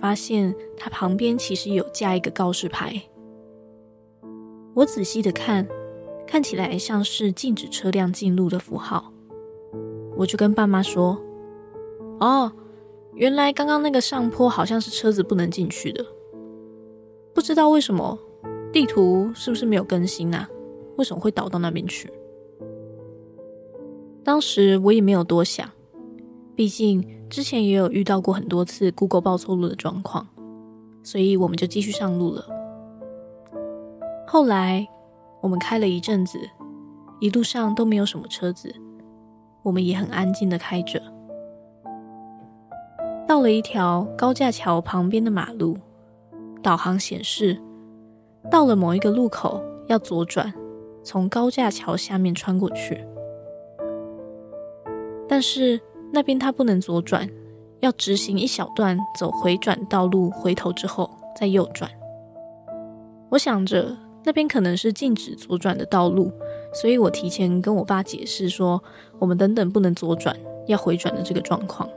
[0.00, 3.00] 发现它旁边其实有架一个告示牌。
[4.74, 5.66] 我仔细的看，
[6.26, 9.12] 看起来像是禁止车辆进入的符号。
[10.16, 11.20] 我就跟爸妈说
[12.20, 12.50] ：“哦，
[13.14, 16.04] 原来刚刚那个上坡好像是车子不能进去的。
[17.34, 18.18] 不知道为什么，
[18.72, 20.48] 地图是不是没有更新啊？
[20.96, 22.10] 为什么会导到那边去？”
[24.22, 25.68] 当时我也没有多想，
[26.54, 30.26] 毕竟之前也有遇到过很多次 Google 报错路的状况，
[31.04, 32.44] 所以我们就继续上路了。
[34.26, 34.86] 后来，
[35.40, 36.38] 我们开了一阵子，
[37.20, 38.74] 一路上都没有什么车子，
[39.62, 41.00] 我们也很安静的开着。
[43.28, 45.78] 到了一条高架桥旁边的马路，
[46.60, 47.56] 导航显示
[48.50, 50.52] 到了某一个路口要左转，
[51.04, 53.06] 从高架桥下面穿过去。
[55.28, 55.80] 但是
[56.12, 57.28] 那边它不能左转，
[57.80, 61.90] 要直行一小段走回转道路，回头之后再右转。
[63.30, 63.96] 我想着。
[64.22, 66.30] 那边可能是禁止左转的道路，
[66.74, 68.84] 所以我提前跟我爸解释说，
[69.18, 71.88] 我们等等不能左转，要回转的这个状况。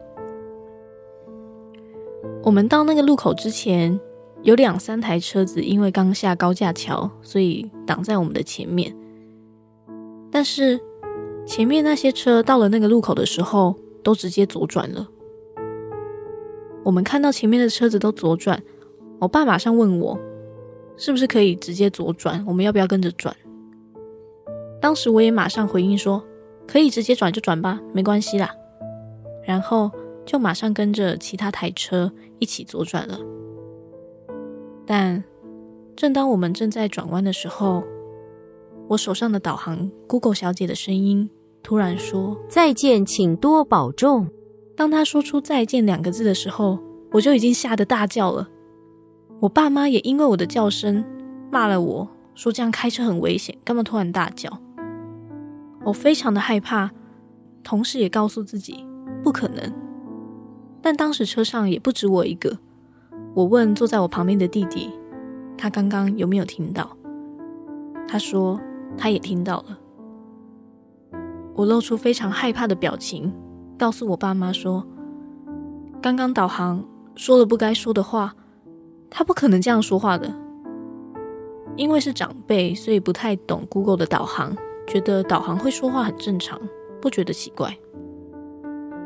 [2.43, 3.99] 我们到那个路口之前，
[4.41, 8.95] 有两三台车子因为刚下高架桥，所以挡在我们的前面。
[10.31, 10.79] 但是
[11.45, 15.07] 前面那些车到了那个路口的时候，都直接左转了。
[16.83, 18.61] 我们看到前面的车子都左转，
[19.19, 20.19] 我爸马上问我。
[20.95, 22.45] 是不是可以直接左转？
[22.45, 23.35] 我们要不要跟着转？
[24.79, 26.23] 当时我也马上回应说，
[26.67, 28.53] 可以直接转就转吧，没关系啦。
[29.43, 29.89] 然后
[30.23, 33.17] 就马上跟着其他台车一起左转了。
[34.85, 35.23] 但
[35.95, 37.83] 正当我们正在转弯的时候，
[38.89, 41.27] 我手上的导航 Google 小姐的声音
[41.63, 44.27] 突然说：“再见，请多保重。”
[44.75, 46.77] 当他说出“再见”两个字的时候，
[47.11, 48.49] 我就已经吓得大叫了。
[49.39, 51.03] 我爸妈也因为我的叫声
[51.49, 54.51] 骂了我，说这样开车很危险，干嘛突然大叫？
[55.85, 56.91] 我非常的害怕，
[57.63, 58.85] 同时也告诉自己
[59.23, 59.71] 不可能。
[60.81, 62.57] 但当时车上也不止我一个，
[63.33, 64.89] 我问坐在我旁边的弟弟，
[65.57, 66.97] 他刚刚有没有听到？
[68.07, 68.59] 他说
[68.97, 69.79] 他也听到了。
[71.55, 73.33] 我露出非常害怕的表情，
[73.77, 74.85] 告诉我爸妈说，
[76.01, 76.83] 刚刚导航
[77.15, 78.35] 说了不该说的话。
[79.15, 80.33] 他不可能这样说话的，
[81.75, 86.59] 因为是长辈，所以不太懂 Google 的导航，觉得导航会说话很正常，
[86.99, 87.77] 不觉得奇怪。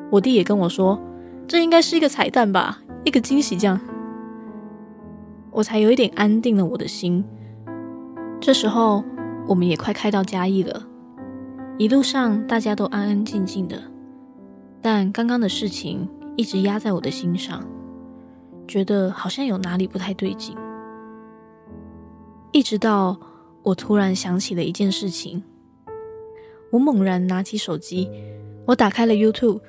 [0.10, 0.98] 我弟也跟我说，
[1.46, 3.78] 这应该是一个彩蛋吧，一个惊喜这样，
[5.52, 7.22] 我才有一点安定了我的心。
[8.40, 9.04] 这时候，
[9.46, 10.84] 我们也快开到嘉义了，
[11.80, 13.80] 一路上大家都安安静静的，
[14.82, 17.64] 但刚刚的事情一直压在我的心上。
[18.68, 20.54] 觉得好像有哪里不太对劲，
[22.52, 23.18] 一直到
[23.64, 25.42] 我突然想起了一件事情，
[26.72, 28.10] 我猛然拿起手机，
[28.66, 29.62] 我打开了 YouTube，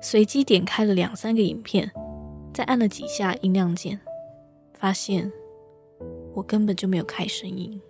[0.00, 1.90] 随机点开了两三个影片，
[2.52, 3.98] 再按了几下音量键，
[4.74, 5.32] 发现
[6.34, 7.80] 我根本就没有开声音。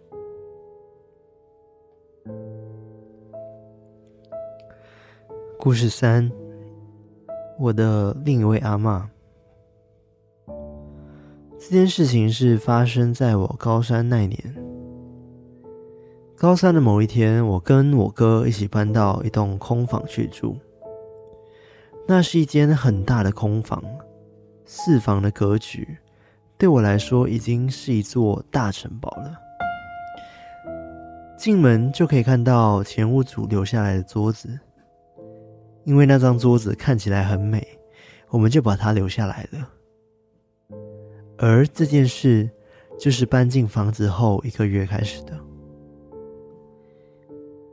[5.64, 6.28] 故事三，
[7.56, 9.04] 我的另一位阿嬷。
[11.56, 14.56] 这件事情是发生在我高三那年。
[16.36, 20.56] 高三的某一天，我跟我哥一起搬到一栋空房去住。
[22.08, 23.80] 那是一间很大的空房，
[24.64, 25.96] 四房的格局，
[26.58, 29.32] 对我来说已经是一座大城堡了。
[31.38, 34.58] 进门就可以看到前屋主留下来的桌子，
[35.84, 37.66] 因为那张桌子看起来很美，
[38.30, 39.68] 我们就把它留下来了。
[41.38, 42.48] 而这件事
[42.98, 45.38] 就是搬进房子后一个月开始的。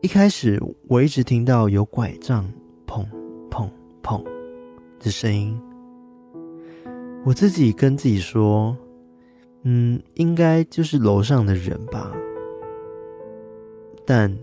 [0.02, 2.50] 一开始我一直听到有拐杖
[2.88, 3.06] 砰
[3.52, 3.70] 砰
[4.02, 4.24] 砰
[5.00, 5.62] 的声音，
[7.26, 8.76] 我自己跟自己说，
[9.64, 12.12] 嗯，应该就是楼上的人吧。
[14.06, 14.36] 但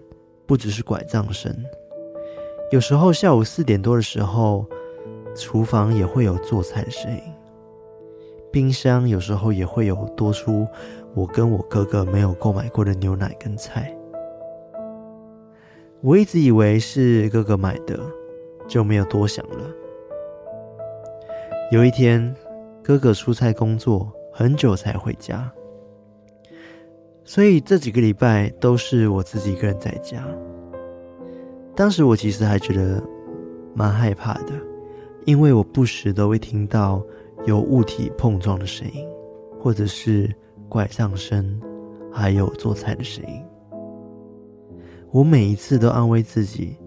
[0.47, 1.53] 不只是拐杖声，
[2.71, 4.67] 有时候下午四点多的时候，
[5.37, 7.21] 厨房也会有做菜的声音，
[8.51, 10.67] 冰箱有时候也会有多出
[11.15, 13.97] 我跟我哥哥没有购买过的牛奶跟菜。
[16.01, 18.01] 我一直以为是哥哥买的，
[18.67, 19.71] 就没有多想了。
[21.71, 22.35] 有一天，
[22.83, 25.51] 哥哥出差工作很久才回家，
[27.25, 30.25] 所以这几个礼拜都是我自己一个人在家。
[31.77, 33.03] 当时我其实还觉得
[33.75, 34.53] 蛮害怕的，
[35.27, 37.05] 因为我不时都会听到
[37.45, 39.07] 有物体碰撞的声音，
[39.61, 40.35] 或者是
[40.71, 41.61] 拐杖声，
[42.11, 43.45] 还有做菜的声音。
[45.11, 46.79] 我每一次都安慰自己，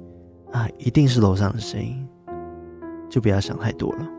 [0.51, 2.07] 啊，一定是楼上的声音，
[3.11, 4.09] 就不要想太多了。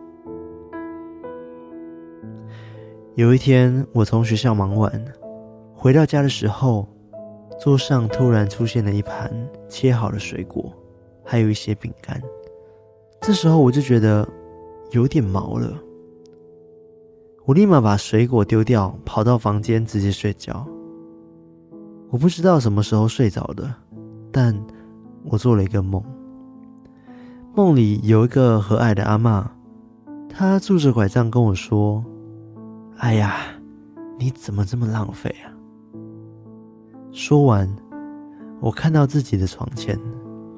[3.17, 5.05] 有一天，我从学校忙完，
[5.75, 6.89] 回到家的时候，
[7.61, 9.31] 桌上突然出现了一盘
[9.69, 10.73] 切好的水果，
[11.23, 12.19] 还有一些饼干。
[13.21, 14.27] 这时候我就觉得
[14.93, 15.71] 有点毛了，
[17.45, 20.67] 我立马把水果丢掉，跑到房间直接睡觉。
[22.09, 23.71] 我不知道什么时候睡着的。
[24.33, 24.59] 但
[25.25, 26.03] 我做了一个梦，
[27.55, 29.45] 梦里有一个和蔼的阿嬷，
[30.31, 32.03] 她拄着拐杖跟我说
[32.97, 33.37] ：“哎呀，
[34.19, 35.53] 你怎么这么浪费啊？”
[37.13, 37.69] 说完，
[38.61, 39.99] 我看到自己的床前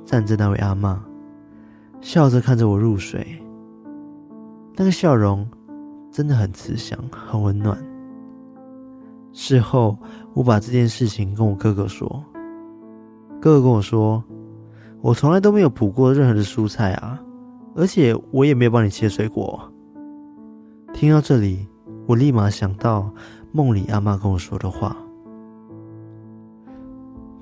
[0.04, 0.98] 站着那位阿嬷，
[2.00, 3.26] 笑着看着我入睡，
[4.76, 5.48] 那个笑容
[6.10, 7.76] 真的很慈祥，很温暖。
[9.32, 9.96] 事后，
[10.34, 12.22] 我把这件事情跟我哥哥说。
[13.40, 14.22] 哥哥跟我说
[15.00, 17.18] ：“我从来都没有补过任何的蔬菜啊，
[17.74, 19.58] 而且我也没有帮你切水果。”
[20.92, 21.66] 听到这里，
[22.06, 23.10] 我立马想到
[23.52, 24.94] 梦里阿嬷跟我说的话。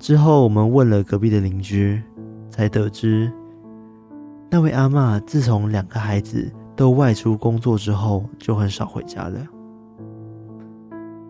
[0.01, 2.01] 之后，我们问了隔壁的邻居，
[2.49, 3.31] 才得知
[4.49, 9.39] 那位阿嬷自从两个孩子都外出工作之后，就很少回家了。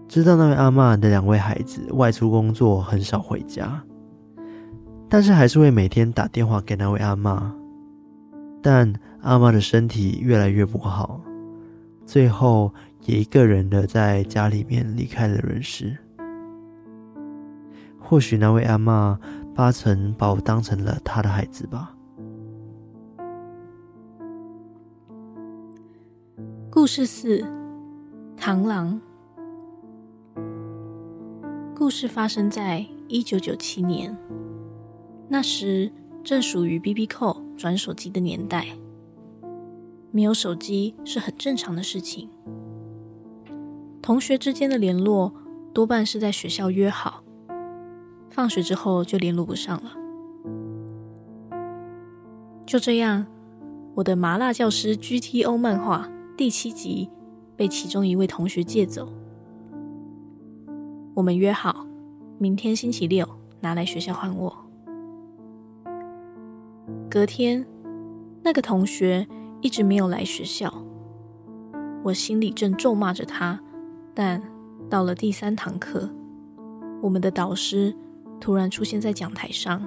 [0.07, 3.83] 知道那位阿嬷的两位孩子外出工作很少回家。
[5.09, 7.43] 但是还是会每天打电话给那位阿嬷，
[8.61, 11.19] 但阿嬷的身体越来越不好，
[12.05, 15.97] 最后也一个人的在家里面离开了人世。
[18.11, 19.17] 或许那位阿嬷
[19.55, 21.95] 八成把我当成了她的孩子吧。
[26.69, 27.41] 故事四：
[28.37, 28.99] 螳螂。
[31.73, 34.13] 故事发生在一九九七年。
[35.29, 35.89] 那时
[36.21, 38.65] 正属于 BB Call 转手机的年代，
[40.11, 42.29] 没有手机是很正常的事情。
[44.01, 45.33] 同学之间的联络
[45.73, 47.23] 多半是在学校约好，
[48.31, 49.91] 放学之后就联络不上了。
[52.65, 53.27] 就这样，
[53.93, 57.09] 我的《麻辣教师 GTO》漫画第七集
[57.57, 59.11] 被其中一位同学借走。
[61.13, 61.85] 我们约好，
[62.37, 63.27] 明天星期六
[63.59, 64.55] 拿来学校还我。
[67.09, 67.65] 隔天，
[68.41, 69.27] 那个同学
[69.59, 70.73] 一直没有来学校。
[72.03, 73.59] 我心里正咒骂着他，
[74.13, 74.41] 但
[74.89, 76.09] 到了第三堂课，
[77.01, 77.93] 我们的导师
[78.41, 79.81] 突然出现在讲台上，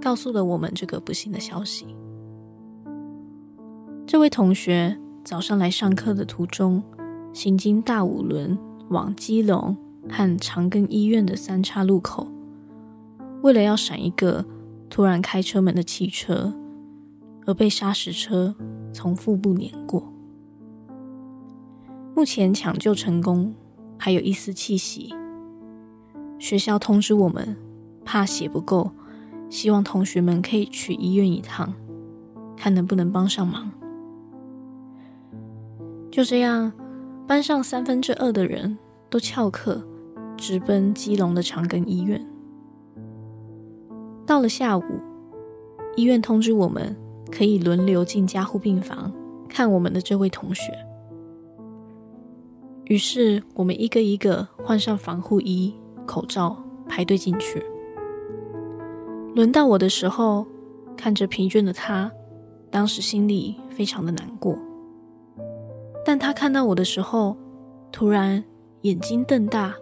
[0.00, 1.96] 告诉了我们这个不幸的消息。
[4.06, 6.82] 这位同学早上来上课的途中，
[7.32, 8.56] 行经大五轮
[8.90, 9.76] 往基隆
[10.08, 12.28] 和长庚医院的三岔路口，
[13.42, 14.44] 为了要闪一个。
[14.90, 16.50] 突然开车门的汽车，
[17.44, 18.54] 而被砂石车
[18.90, 20.10] 从腹部碾过。
[22.16, 23.54] 目前抢救成功，
[23.98, 25.14] 还有一丝气息。
[26.38, 27.56] 学校通知我们，
[28.04, 28.90] 怕血不够，
[29.50, 31.74] 希望同学们可以去医院一趟，
[32.56, 33.70] 看能不能帮上忙。
[36.10, 36.72] 就这样，
[37.26, 38.78] 班上三分之二的人
[39.10, 39.84] 都翘课，
[40.36, 42.24] 直奔基隆的长庚医院。
[44.24, 44.82] 到了下午，
[45.96, 46.96] 医院通知我们
[47.30, 49.12] 可以轮流进加护病房
[49.48, 50.72] 看我们的这位同学。
[52.84, 55.74] 于是我们一个一个换上防护衣、
[56.08, 56.56] 口罩，
[56.88, 57.62] 排队进去。
[59.34, 60.46] 轮到我的时候，
[60.96, 62.10] 看着疲倦的他，
[62.70, 64.58] 当时心里非常的难过。
[66.04, 67.36] 但他看到我的时候，
[67.92, 68.42] 突然
[68.80, 69.74] 眼睛瞪大，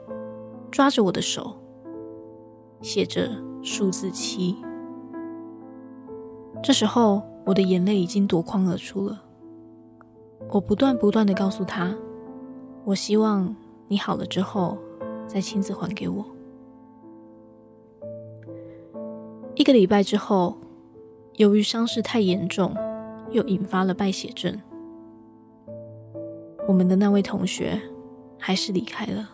[0.72, 1.56] 抓着我的手，
[2.82, 3.30] 写着
[3.62, 4.56] 数字七。
[6.60, 9.22] 这时候，我的眼泪已经夺眶而出了。
[10.50, 11.94] 我不断不断的告诉他，
[12.84, 13.54] 我希望
[13.88, 14.76] 你好了之后
[15.26, 16.24] 再亲自还给我。
[19.54, 20.56] 一个礼拜之后，
[21.36, 22.74] 由于伤势太严重，
[23.30, 24.60] 又引发了败血症，
[26.68, 27.80] 我们的那位同学
[28.38, 29.30] 还是离开了，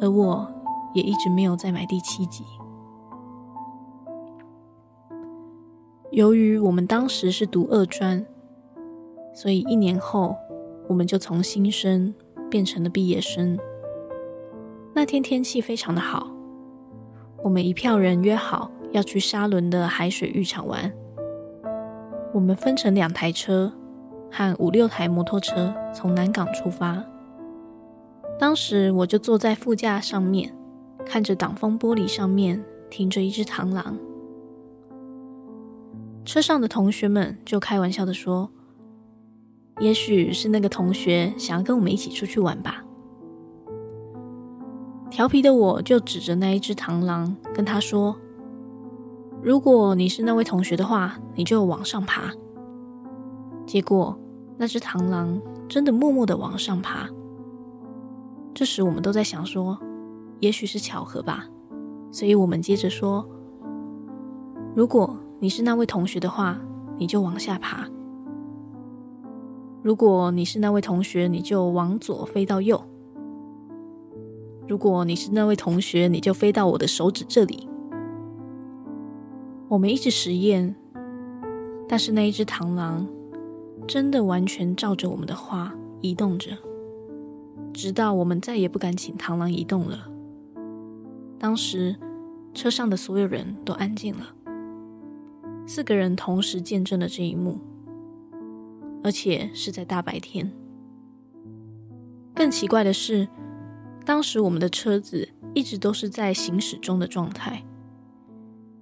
[0.00, 0.52] 而我
[0.94, 2.44] 也一直没有再买第七集。
[6.10, 8.26] 由于我们当时是读二专，
[9.32, 10.34] 所以一年后
[10.88, 12.12] 我们就从新生
[12.50, 13.56] 变成了毕业生。
[15.00, 16.30] 那天天气非常的好，
[17.42, 20.92] 我们一票人约好要去沙仑的海水浴场玩。
[22.34, 23.72] 我们分成两台车，
[24.30, 27.02] 和五六台摩托车从南港出发。
[28.38, 30.54] 当时我就坐在副驾上面，
[31.06, 33.96] 看着挡风玻璃上面停着一只螳螂。
[36.26, 38.50] 车上的同学们就开玩笑的说
[39.80, 42.84] ：“也许是那个同学想要跟我们一起出去玩吧。”
[45.10, 48.16] 调皮的我就指着那一只螳螂跟他说
[49.42, 52.32] ：“如果你是那位同学的话，你就往上爬。”
[53.66, 54.18] 结果
[54.56, 57.08] 那只螳螂真的默默的往上爬。
[58.54, 59.78] 这时我们都在想说
[60.40, 61.46] ：“也许是巧合吧。”
[62.12, 63.28] 所以我们接着说
[64.74, 66.60] ：“如果……”你是那位同学的话，
[66.98, 67.86] 你就往下爬；
[69.82, 72.76] 如果你是那位同学，你就往左飞到右；
[74.70, 77.68] 如果你是那位同学，你就飞到我的手指这里。
[79.66, 80.76] 我们一直实验，
[81.88, 83.04] 但是那一只螳螂
[83.88, 86.52] 真的完全照着我们的话移动着，
[87.72, 90.08] 直到我们再也不敢请螳螂移动了。
[91.36, 91.96] 当时
[92.54, 94.36] 车上的所有人都安静了。
[95.66, 97.58] 四个人同时见证了这一幕，
[99.02, 100.52] 而且是在大白天。
[102.32, 103.26] 更奇怪的是，
[104.04, 107.62] 当时我们的车子一直都是在行驶中的状态，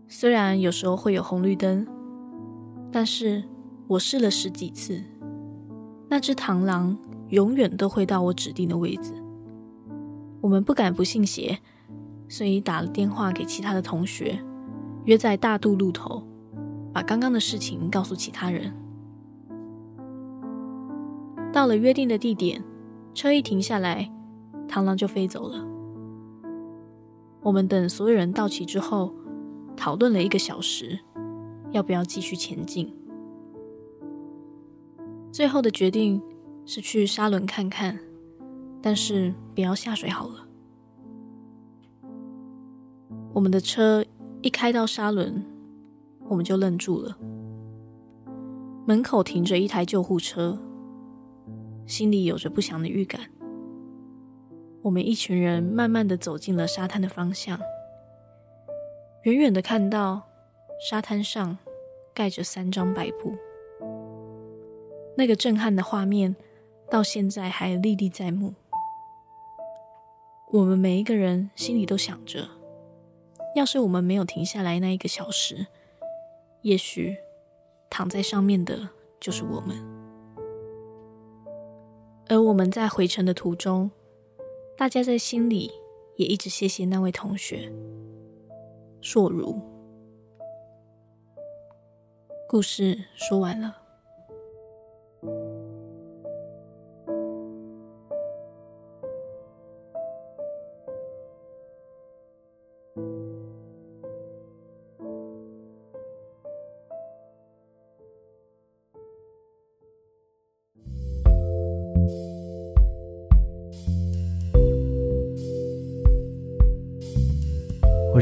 [0.06, 1.86] 虽然有时候会有红绿灯，
[2.90, 3.44] 但是
[3.86, 5.02] 我试了十几次，
[6.08, 6.96] 那只螳螂
[7.28, 9.12] 永远都会到我指定的位置。
[10.40, 11.58] 我们不敢不信邪，
[12.28, 14.38] 所以打了电话给其他的同学，
[15.04, 16.22] 约在大渡路头。
[16.90, 18.72] 把刚刚的事情告诉其他人。
[21.52, 22.64] 到了约定的地点，
[23.14, 24.10] 车一停下来，
[24.68, 25.66] 螳螂就飞走了。
[27.40, 29.14] 我们等所有人到齐之后，
[29.76, 30.98] 讨论了一个小时，
[31.70, 32.94] 要不要继续前进。
[35.32, 36.20] 最后的决定
[36.66, 37.98] 是去沙仑看看，
[38.82, 40.46] 但是不要下水好了。
[43.32, 44.04] 我们的车
[44.42, 45.44] 一开到沙仑。
[46.30, 47.16] 我们就愣住了。
[48.84, 50.58] 门口停着一台救护车，
[51.86, 53.18] 心里有着不祥的预感。
[54.88, 57.60] 我们一群人慢慢的走进了沙滩的方向，
[59.24, 60.22] 远远的看到
[60.80, 61.58] 沙滩上
[62.14, 63.36] 盖着三张白布，
[65.14, 66.34] 那个震撼的画面
[66.90, 68.54] 到现在还历历在目。
[70.52, 72.48] 我们每一个人心里都想着，
[73.54, 75.66] 要是我们没有停下来那一个小时。
[76.62, 77.14] 也许
[77.90, 78.88] 躺在上面的
[79.20, 79.76] 就是我们，
[82.30, 83.90] 而我们在回程的途中，
[84.78, 85.72] 大家在心里
[86.14, 87.68] 也一直谢谢那位同学。
[89.00, 89.60] 硕如，
[92.48, 93.87] 故事说完了。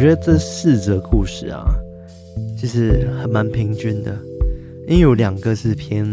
[0.07, 1.67] 觉得这四则故事啊，
[2.57, 4.17] 其实还蛮平均的，
[4.87, 6.07] 因为有两个是偏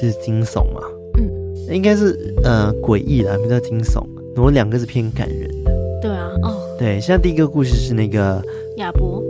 [0.00, 0.80] 就是惊悚嘛，
[1.18, 4.02] 嗯，应该是呃诡异的，比较惊悚。
[4.34, 5.70] 然后两个是偏感人的，
[6.00, 8.42] 对啊，哦，对，像第一个故事是那个
[8.78, 9.22] 亚伯，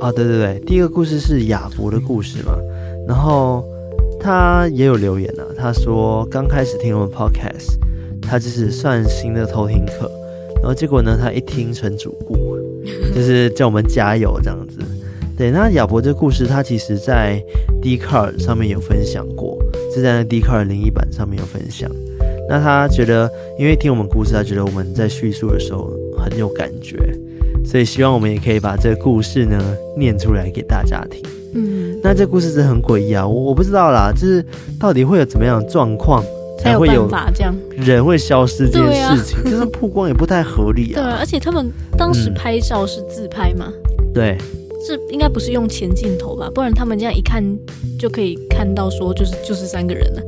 [0.00, 2.56] 哦，对对对，第一个故事是亚伯的故事嘛，
[3.06, 3.62] 然后
[4.18, 7.76] 他也有留言啊，他说刚开始听我们 podcast，
[8.22, 10.10] 他就是算新的偷听课，
[10.54, 12.49] 然后结果呢，他一听成主顾。
[13.20, 14.78] 就是叫我们加油这样子，
[15.36, 15.50] 对。
[15.50, 17.38] 那亚伯这个故事，他其实在
[17.82, 19.58] Dcard 上面有分享过，
[19.94, 21.90] 是在那 Dcard 灵异版上面有分享。
[22.48, 26.96] 那他觉得，因为听我们故事，他觉得我们在叙述的时候很有感觉，
[27.62, 29.62] 所以希望我们也可以把这个故事呢
[29.98, 31.22] 念出来给大家听。
[31.52, 33.28] 嗯，那这故事真的很诡异啊！
[33.28, 34.42] 我我不知道啦，就是
[34.78, 36.24] 到底会有怎么样的状况
[36.60, 40.96] 才会有办法这样人会消失这件事情，就是曝光也不太合理啊。
[40.96, 43.72] 对啊，而且他们当时拍照是自拍嘛？
[44.12, 44.36] 对，
[44.86, 46.50] 这应该不是用前镜头吧？
[46.54, 47.42] 不然他们这样一看
[47.98, 50.22] 就可以看到说就是就是三个人了。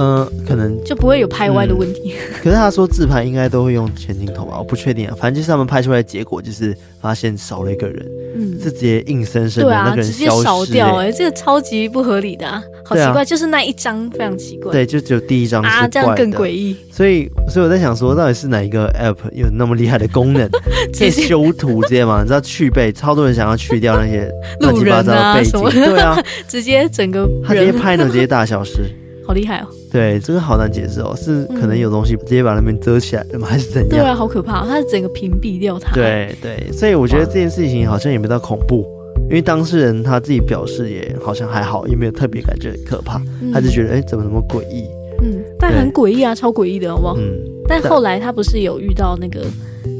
[0.00, 2.14] 嗯、呃，可能就不会有拍歪的问题。
[2.14, 4.56] 嗯、 可是他说自拍应该都会用前镜头吧？
[4.58, 5.14] 我不确定啊。
[5.20, 14.72] 反正就是他们拍出来的结果就是发现少了一个人，嗯，是直接硬生生的那个人消失、欸，对啊，直接少掉、欸，哎，这个超级不合理的、啊，好奇怪，啊、就是那一张非常奇怪。
[14.72, 16.74] 对，就只有第一张啊，这样更诡异。
[16.90, 20.48] 所以，所以我在想说，到底是哪一个 app 有那么厉害的功能，
[20.98, 22.20] 可以修图这些嘛？
[22.24, 24.30] 你知道去背，超多人想要去掉那些
[24.60, 28.90] 乱七八糟的背景，对啊，直接整个他直接拍呢，直接大消失。
[29.26, 29.66] 好厉害哦！
[29.90, 33.46] 对，这个好难解释哦，是可能有东西直接把那边遮起来了吗？
[33.48, 33.88] 还是怎样？
[33.88, 35.92] 对啊，好可怕，它是整个屏蔽掉它。
[35.92, 38.86] 对对，所以我觉得这件事情好像也没到恐怖，
[39.28, 43.20] 因为当事人他自己表示也好像还好，也没有特别感觉很可怕，
[43.52, 44.84] 他就觉得哎，怎么那么诡异？
[45.22, 47.16] 嗯，但很诡异啊，超诡异的，好不好？
[47.18, 47.38] 嗯。
[47.68, 49.40] 但后来他不是有遇到那个，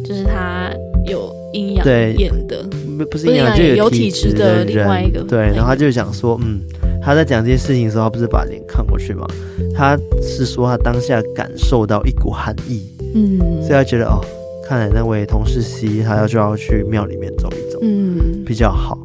[0.05, 0.71] 就是他
[1.07, 2.65] 有阴阳眼的，
[3.11, 5.21] 不是阴阳，就有体质的另外一个。
[5.23, 6.61] 对，然后他就想说，嗯。
[7.03, 9.27] 他在讲这些事情的时候，他不是把脸看过去吗？
[9.75, 14.21] 他是说他当下感受到一股寒意，嗯，所以他觉得哦，
[14.69, 18.99] 看来那位同事 C 他要就要去庙里面走一走，嗯，比较好，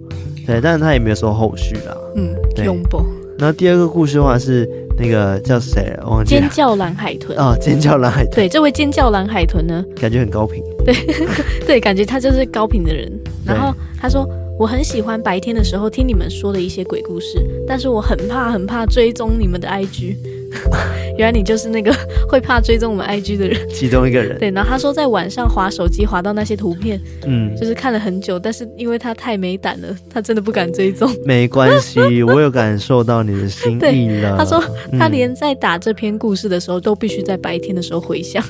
[0.46, 2.66] 对，但是他也没有说后续啦，嗯，对。
[2.66, 3.02] 永不。
[3.38, 5.93] 然后第二个故事的话是那个叫谁？
[6.06, 6.41] 忘记了。
[6.41, 8.36] 尖叫蓝海豚 哦，尖叫蓝海豚。
[8.36, 10.93] 对，这位尖叫蓝海豚呢，感觉很高频，对
[11.68, 13.12] 对，感觉他就是高频的人。
[13.46, 14.28] 然后他说。
[14.58, 20.16] 我很喜欢白天的时候听你们说的一些鬼故事，但是我很怕很怕追踪你们的 IG。
[21.18, 21.93] 原来你就是那个
[22.28, 24.38] 会怕追踪我们 IG 的人，其中一个人。
[24.38, 31.10] 对，然后他说在晚上划手机划到那些图片，嗯，就是看了很久，但是因为他太没胆了，他真的不敢追踪。
[31.26, 34.36] 没关系， 我有感受到你的心意了。
[34.38, 34.62] 他说
[34.99, 38.43] 他连在打这篇故事的时候都必须在白天的时候回想，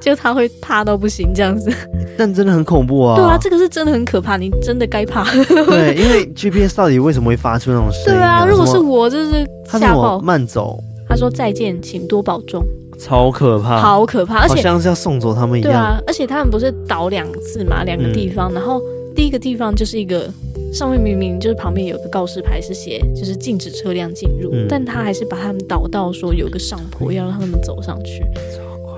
[0.00, 1.72] 就他会怕到不行这样子。
[2.16, 3.16] 但真的很恐怖啊！
[3.16, 5.24] 对啊，这个是真的很可怕，你真的该怕。
[5.24, 8.18] 对，因为 GPS 到底为什么会发出那种声音？
[8.18, 10.20] 对啊，如果是我，就是吓爆。
[10.20, 10.82] 慢走。
[11.08, 12.64] 他说再见，请多保重。
[12.98, 15.70] 超可怕，好可怕，而且好像是要送走他们一样。
[15.70, 18.50] 对啊，而且他们不是倒两次嘛，两个地方。
[18.52, 18.80] 嗯、然后
[19.14, 20.30] 第一个地方就是一个
[20.72, 28.24] 上面明明就是旁边有个告示牌是写就是禁止车辆进入，嗯、但他还是把他们倒到说有个上坡要让他们走上去。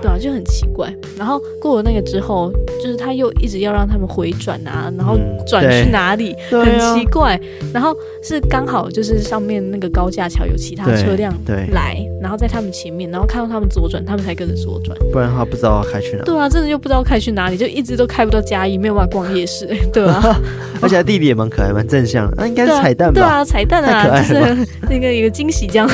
[0.01, 0.93] 对啊，就很奇怪。
[1.17, 7.35] 然后过了那个之后，就是他又一直要让他们回转啊，然后转去哪里，嗯、很奇怪。
[7.35, 7.39] 啊、
[7.73, 11.33] 然后是刚好就是上面那个高架桥有其他车辆
[11.71, 14.97] 来，然后在他们前面，然后看到他们左转，他们才跟着左转。
[15.11, 16.23] 不然的话不知道要开去哪。
[16.23, 19.67] 对啊，真的就不知道开去哪里，就一直都开不到嘉义，没有办法逛夜市。
[19.91, 20.39] 对啊，
[20.81, 22.35] 而且他弟弟也蛮可爱，蛮正向的。
[22.37, 23.19] 那、啊、应该是彩蛋吧？
[23.19, 25.89] 对啊，彩蛋啊，就是那个一个惊喜这样。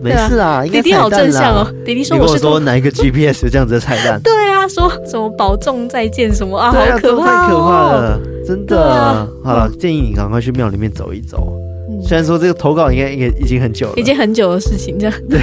[0.00, 1.74] 没事啊， 弟弟好正向哦。
[1.84, 3.23] 弟弟说我是说哪一个 GPS。
[3.32, 8.80] 是这样子的彩蛋，对啊，说什么保重再见什么啊，啊好可怕，哦，太可怕了，真的。
[8.82, 11.52] 啊、好了，建议你赶快去庙里面走一走。
[11.90, 15.40] 嗯、虽然说这个投稿应该也已经很久了，已经很久的事情，这样 对。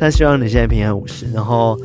[0.00, 1.78] 但希望你现在平安无事，然后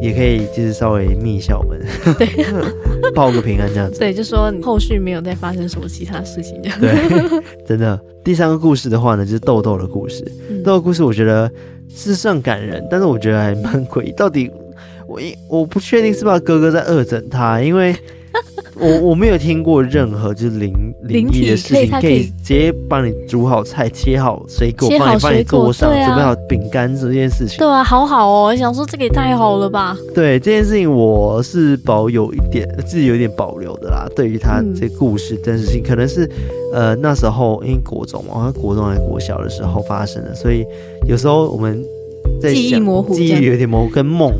[0.00, 1.80] 也可以就是稍微密一下我们，
[2.16, 2.28] 对，
[3.12, 3.98] 报个平安这样子。
[3.98, 6.80] 对，就说后续没有再发生什么其他事情这样。
[6.80, 7.98] 对，真的。
[8.22, 10.24] 第三个故事的话呢，就是豆豆的故事。
[10.48, 11.50] 嗯、豆豆故事我觉得
[11.92, 14.50] 是算感人，但是我觉得还蛮诡异，到底。
[15.08, 17.94] 我我不确定是不是哥哥在恶整他，因为
[18.78, 20.70] 我我没有听过任何就是灵
[21.04, 27.56] 灵异的事情，可以直接帮你煮好菜、切好水果，帮你帮你做上，准备好饼干这件事情。
[27.58, 29.96] 对啊，好好哦，想说这个也太好了吧？
[30.14, 34.06] 对这件事情，我是保有一点自己有点保留的啦。
[34.14, 36.28] 对于他这故事真实性，可能是
[36.74, 40.62] 呃那时候因为国中嘛，好像国中还是国小的时候发生的，所以
[41.08, 41.82] 有时候我们
[42.42, 44.30] 在记忆模糊，记忆有点模糊，跟梦。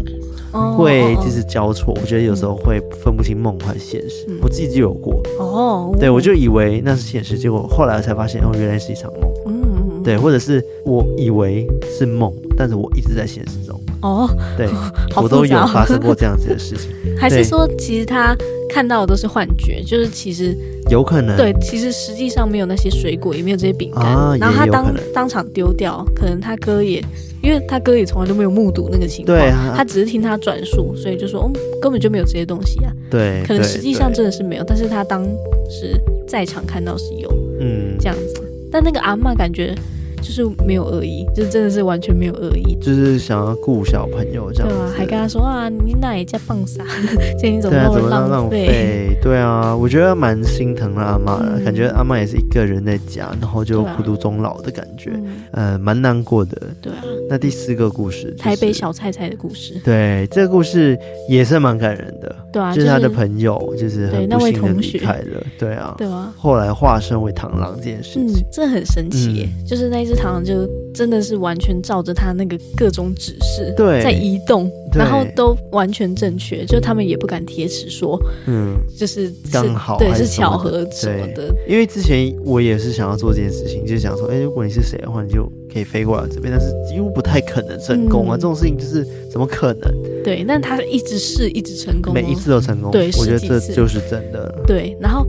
[0.77, 4.27] 会就是交错，我觉得有时候会分不清梦和现实。
[4.43, 9.31] 我自己就有过哦，对，我就以为那是现实，结果后来才发现哦，原来是一场梦。
[9.47, 13.81] 嗯，对，或者是我以为是梦，但是我一直在现实中。
[14.03, 14.69] 哦，对，
[15.17, 16.91] 我都有发生过这样子的事情。
[17.19, 18.37] 还是说，其实他
[18.69, 19.83] 看到的都是幻觉？
[19.83, 20.57] 就是其实
[20.91, 27.03] 有可能，对，其实实际上没有那些水果，也没有这些饼干，然后他当当场丢掉，可能他哥也。
[27.43, 32.91] 因为他哥也从来都没有目睹那个情况，对啊、他只是听他转述，所以就说，嗯，根本就没有这些东西啊。
[33.09, 35.23] 对，可能实际上真的是没有，但是他当
[35.71, 37.31] 时在场看到是有，
[37.61, 38.43] 嗯，这样子。
[38.73, 39.77] 但那个阿嬷感觉
[40.17, 46.83] 就是没有恶意，就真的是完全没有恶意，就是想要顾小朋友这样，对啊，还跟他说啊，你那也叫棒啥？
[47.41, 48.67] 这你怎么对啊，那么怎么浪浪费？
[48.67, 49.19] 费？
[49.23, 56.57] 对啊，我觉得蛮心疼的阿妈的，嗯感觉阿妈也是一个人在家，然后就孤独终老的感觉，嗯呃，蛮难过的。
[56.81, 56.99] 对啊，
[57.29, 60.97] 那第四个故事，就是，台北小菜菜的故事，对，这个故事
[61.29, 62.35] 也是蛮感人的。
[62.53, 65.43] 对啊，就是他的朋友，就是很不幸的离开了。
[65.59, 69.49] 对啊，对啊，后来化身为螳螂这件事情，嗯，这很神奇耶。
[69.59, 81.55] 嗯、就是那只螳螂，就真的是完全照着他那个各种指示对在移动，然后都完全正确，就他们也不敢铁齿说，嗯，就是刚好对，是巧合什么的。
[81.69, 88.35] 因为之前我也是想要做这件事情，就是想说，哎，如果你是谁的话，你就可以飞过来这边，但是几乎不太可能成功啊。
[88.35, 89.93] 嗯、这种事情就是怎么可能？
[90.25, 92.91] 对，但他一直试，一直成功，每一次都成功。
[92.91, 94.55] 对，我觉得这就是真的。
[94.67, 95.27] 对，然后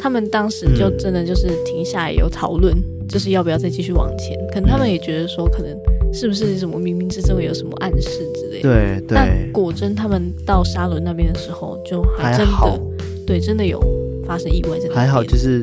[0.00, 4.34] 他们当时就真的就是停下来有讨论，嗯、就是要不要再继续往前。
[4.50, 5.76] 可能他们也觉得说，可能
[6.10, 8.62] 是不是什么冥冥之中有什么暗示之类的。
[8.62, 9.14] 对对。
[9.14, 12.80] 但果真他们到沙伦那边的时候，就还真的
[13.26, 13.78] 对，真的有
[14.26, 14.78] 发生意外。
[14.90, 15.62] 还好，就是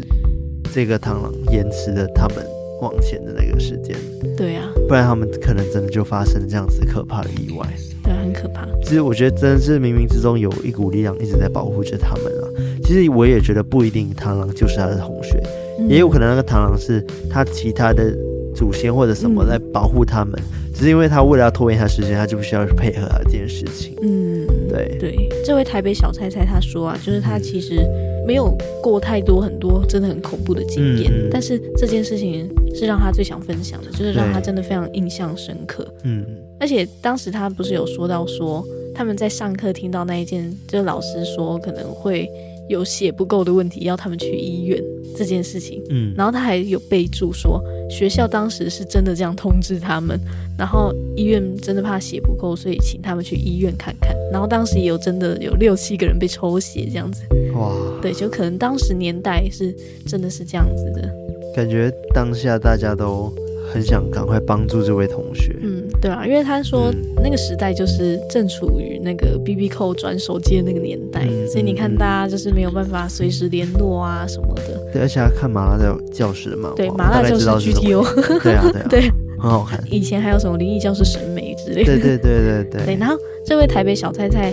[0.72, 2.38] 这个螳螂延迟了他们
[2.82, 3.96] 往前的那个时间。
[4.38, 7.68] 对啊，不然他们可能真的就发生这样子可怕的意外。
[8.08, 8.66] 对，很可怕。
[8.82, 12.48] 其实我觉得真的是冥冥之中有一股力量一直在保护着他们啊。
[12.84, 15.44] 其实我也觉得不一定螳螂就是他的同学，
[15.80, 18.16] 嗯、也有可能那个螳螂是他其他的
[18.56, 23.94] 祖先或者什么来保护他们，嗯、只是因为他为了要拖延他时间，他就不需要去配合他这件事情。
[24.02, 25.30] 嗯，对对。
[25.44, 27.86] 这位台北小菜菜他说啊，就是他其实
[28.26, 35.86] 没有过太多很多真的很恐怖的经验，嗯、但是这件事情是让他最想分享的，就是让他真的非常印象深刻。
[36.04, 36.26] 嗯。
[36.60, 42.28] 而且当时他不是有说到说他们在上课听到那一件，就是老师说可能会
[42.68, 44.84] 有血不够的问题，要他们去医院
[45.16, 45.82] 这件事情。
[45.90, 50.20] 嗯，然后他还有备注说学校当时是真的这样通知他们，
[50.58, 54.16] 然后医院真的怕血不够，所以请他们去医院看看。
[54.32, 57.22] 然后当时也有真的有六七个人被抽血这样子。
[57.54, 59.74] 哇，对，就可能当时年代是
[60.06, 61.10] 真的是这样子的，
[61.56, 63.32] 感觉当下大家都。
[63.78, 65.56] 很想赶快帮助这位同学。
[65.62, 66.92] 嗯，对啊，因为他说
[67.24, 74.92] 那个时代就是正处于那个 BB Call 转手机的那个年代，嗯、所以你看大家就是没有办法随时联络啊什么的。
[74.92, 78.04] 对，而且他看麻辣的教室嘛，对，麻辣教室 GTO，
[78.42, 79.02] 对啊，对啊，对，
[79.40, 79.80] 很好看。
[79.92, 81.94] 以前还有什么灵异教室审美之类的。
[81.94, 82.86] 对对对对对。
[82.86, 83.16] 对，然后
[83.46, 84.52] 这位台北小菜菜，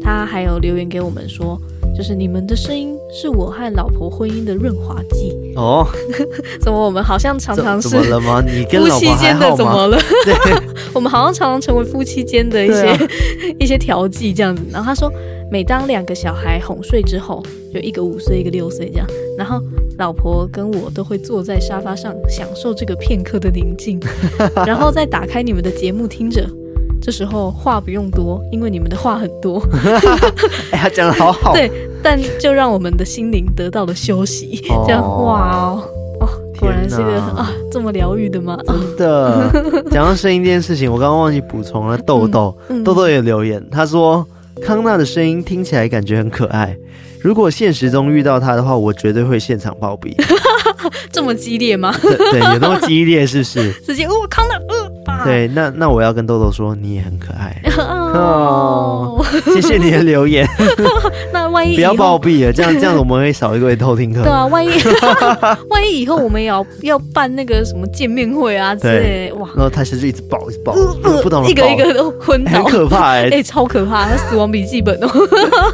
[0.00, 1.60] 他还有留言给我们说。
[1.92, 5.86] 就是你们的声音是我和老婆婚姻的润滑剂哦。
[6.60, 9.98] 怎么我们好像常常是夫妻间的怎么了？
[10.24, 10.34] 对，
[10.94, 12.98] 我们好像常常成为夫妻间的一些、啊、
[13.58, 14.62] 一些调剂这样子。
[14.70, 15.10] 然后他说，
[15.50, 17.42] 每当两个小孩哄睡之后，
[17.72, 19.06] 就一个五岁一个六岁这样，
[19.36, 19.60] 然后
[19.98, 24.00] 老婆跟我都会坐在沙发上享受这个片刻的宁静，
[24.66, 26.48] 然后再打开你们的节目听着。
[27.00, 29.62] 这时候话不用多，因为你们的话很多。
[30.70, 31.52] 哎呀，讲的好好。
[31.54, 31.70] 对，
[32.02, 34.62] 但就让我们的心灵得到了休息。
[34.68, 35.82] 哦、这样哇哦，
[36.20, 36.28] 哦，
[36.58, 38.58] 果然是个啊这么疗愈的吗？
[38.66, 39.50] 真的。
[39.90, 41.96] 讲到声音这件事情，我刚刚忘记补充了。
[41.98, 44.26] 豆豆，嗯嗯、豆豆也留言，他说
[44.62, 46.76] 康纳的声音听起来感觉很可爱。
[47.22, 50.14] 如果现实中遇到他的话，我绝对会现场暴毙。
[51.12, 51.94] 这么激烈吗？
[52.00, 53.72] 对，对，有那么激烈是不是？
[53.84, 54.79] 直接哦，康纳，呃。
[55.24, 57.60] 对，那那我要跟豆豆说，你也很可爱。
[58.12, 59.24] 哦。
[59.52, 60.48] 谢谢你的留言。
[61.32, 64.22] 那万一不要暴毙了，这样这样我们会少一位偷听客。
[64.22, 64.70] 对啊，万一
[65.70, 69.48] 万一以后我们也要要办那个什么见面会啊之类，哇！
[69.54, 70.74] 然后他其实一直爆，一直爆，
[71.22, 75.08] 不懂一个一个都昏倒，很可怕哎，哎，超可怕，他死亡笔记本哦。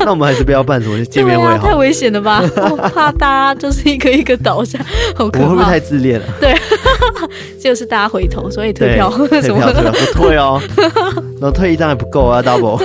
[0.01, 2.43] 那我们还是不要办什么见面会好，太危险了吧？
[2.71, 4.79] 我怕大家就是一个一个倒下，
[5.15, 5.45] 好可怕。
[5.45, 6.27] 我会不会太自恋了？
[6.41, 6.55] 对，
[7.61, 9.11] 就是大家回头，所以退票。
[9.11, 10.61] 退票，退票，不退哦。
[11.41, 12.81] 然后退一张还不够啊，double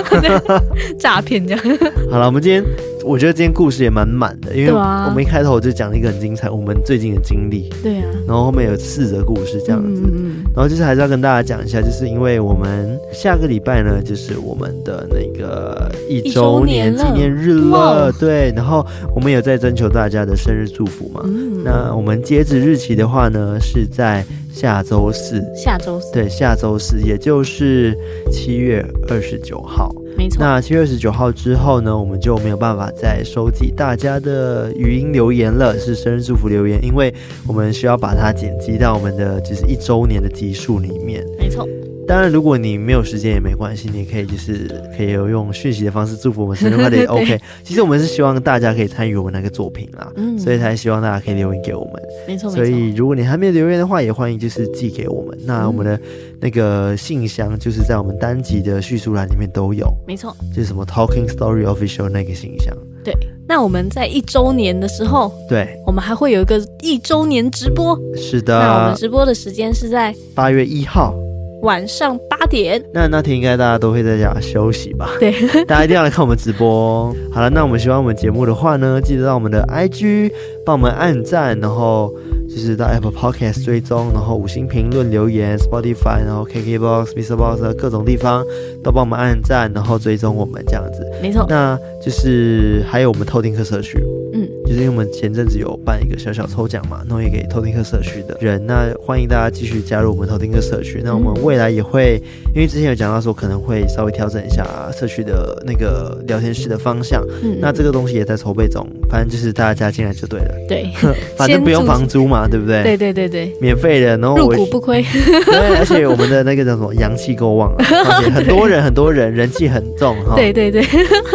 [0.98, 1.64] 诈骗这样。
[2.10, 2.62] 好了，我们今天
[3.04, 7.68] 我觉得今天故事也蛮满的，因为我们一开头就讲了一个很精彩我们最近的经历。
[7.82, 8.06] 对啊。
[8.26, 18.52] 然后后面有四则故事这样子，嗯、然后就是还是要跟大家讲一下，就是因为我们下个礼拜呢，就是我们的那个一周年纪念日了，了对。
[18.54, 21.22] 然后我们有在征求大家的生日祝福嘛？
[21.24, 24.24] 嗯、那我们截止日期的话呢，是在。
[24.52, 27.96] 下周四，下周四，对，下周四，也就是
[28.30, 30.38] 七月二十九号，没错。
[30.40, 37.12] 那七月二十九号之后呢，我们就没有办法再收集大家的语音留言了，是生日祝福留言，因为
[37.46, 41.68] 我们需要把它剪辑到我们的就是一周年的集数里面，没错。
[42.04, 47.40] 当然，如果你没有时间也没关系，你也可以就是可以有用讯息的方式祝福我们生日快乐也 OK。
[47.62, 52.02] 其实我们是希望大家可以参与我们那个作品啦，嗯，所以才希望大家可以留言给我们。
[52.26, 55.38] 没错，所以如果你还没有留言的话，也欢迎就是寄给我们。
[55.46, 55.98] 那我们的
[56.40, 59.86] 那个信箱就是在我们单集的叙述栏里面都有。
[60.06, 62.76] 没错，就是什么 Talking Story Official 那个形象。
[63.04, 63.12] 对，
[63.48, 67.98] 那我们在一周年的时候，对，我们还会有一个一周年直播。
[68.16, 71.14] 是的，那我们直播的时间是在八月一号。
[71.62, 75.10] 晚上八点，那那天应该大家都会在家休息吧？
[75.20, 75.32] 对，
[75.64, 77.14] 大家一定要来看我们直播哦。
[77.32, 80.32] 好了，那我们喜欢我们节目的话呢，记得到我们的 IG
[80.64, 82.12] 帮我们按赞，然后
[82.48, 88.44] 就是到 Apple Podcast 追踪，然后五星评论留言，Spotify，然后 KKBox、MixerBox 各种地方
[88.82, 91.04] 都帮我们按赞，然后追踪我们这样子。
[91.20, 93.98] 没错，那就是还有我们偷听客社区。
[94.34, 101.02] 嗯，就是因为我们前阵子有办一个小小抽奖嘛，弄也给偷听客社区的人，那欢迎大家继续加入我们偷听客社区。
[101.04, 102.16] 那我们未来也会，
[102.54, 107.22] 因为之前有讲到说可能会稍微调整一下社区的那个聊天室的方向。
[107.42, 110.51] 嗯，那这个东西也在筹备中，反正就是大家加进来就对了。
[110.68, 110.90] 对，
[111.36, 112.82] 反正不用房租嘛，对不对？
[112.82, 115.02] 对对对对，免费的，然后入股不亏。
[115.46, 120.34] 对，而且我们的那个叫什么阳气够旺了， 而且很多人很多人人气很重哈。
[120.36, 120.82] 对对对，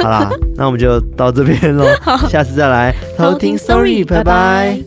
[0.01, 1.86] 好啦，那我们就到这边喽，
[2.30, 3.57] 下次再来偷听。
[3.57, 4.86] Sorry，拜拜。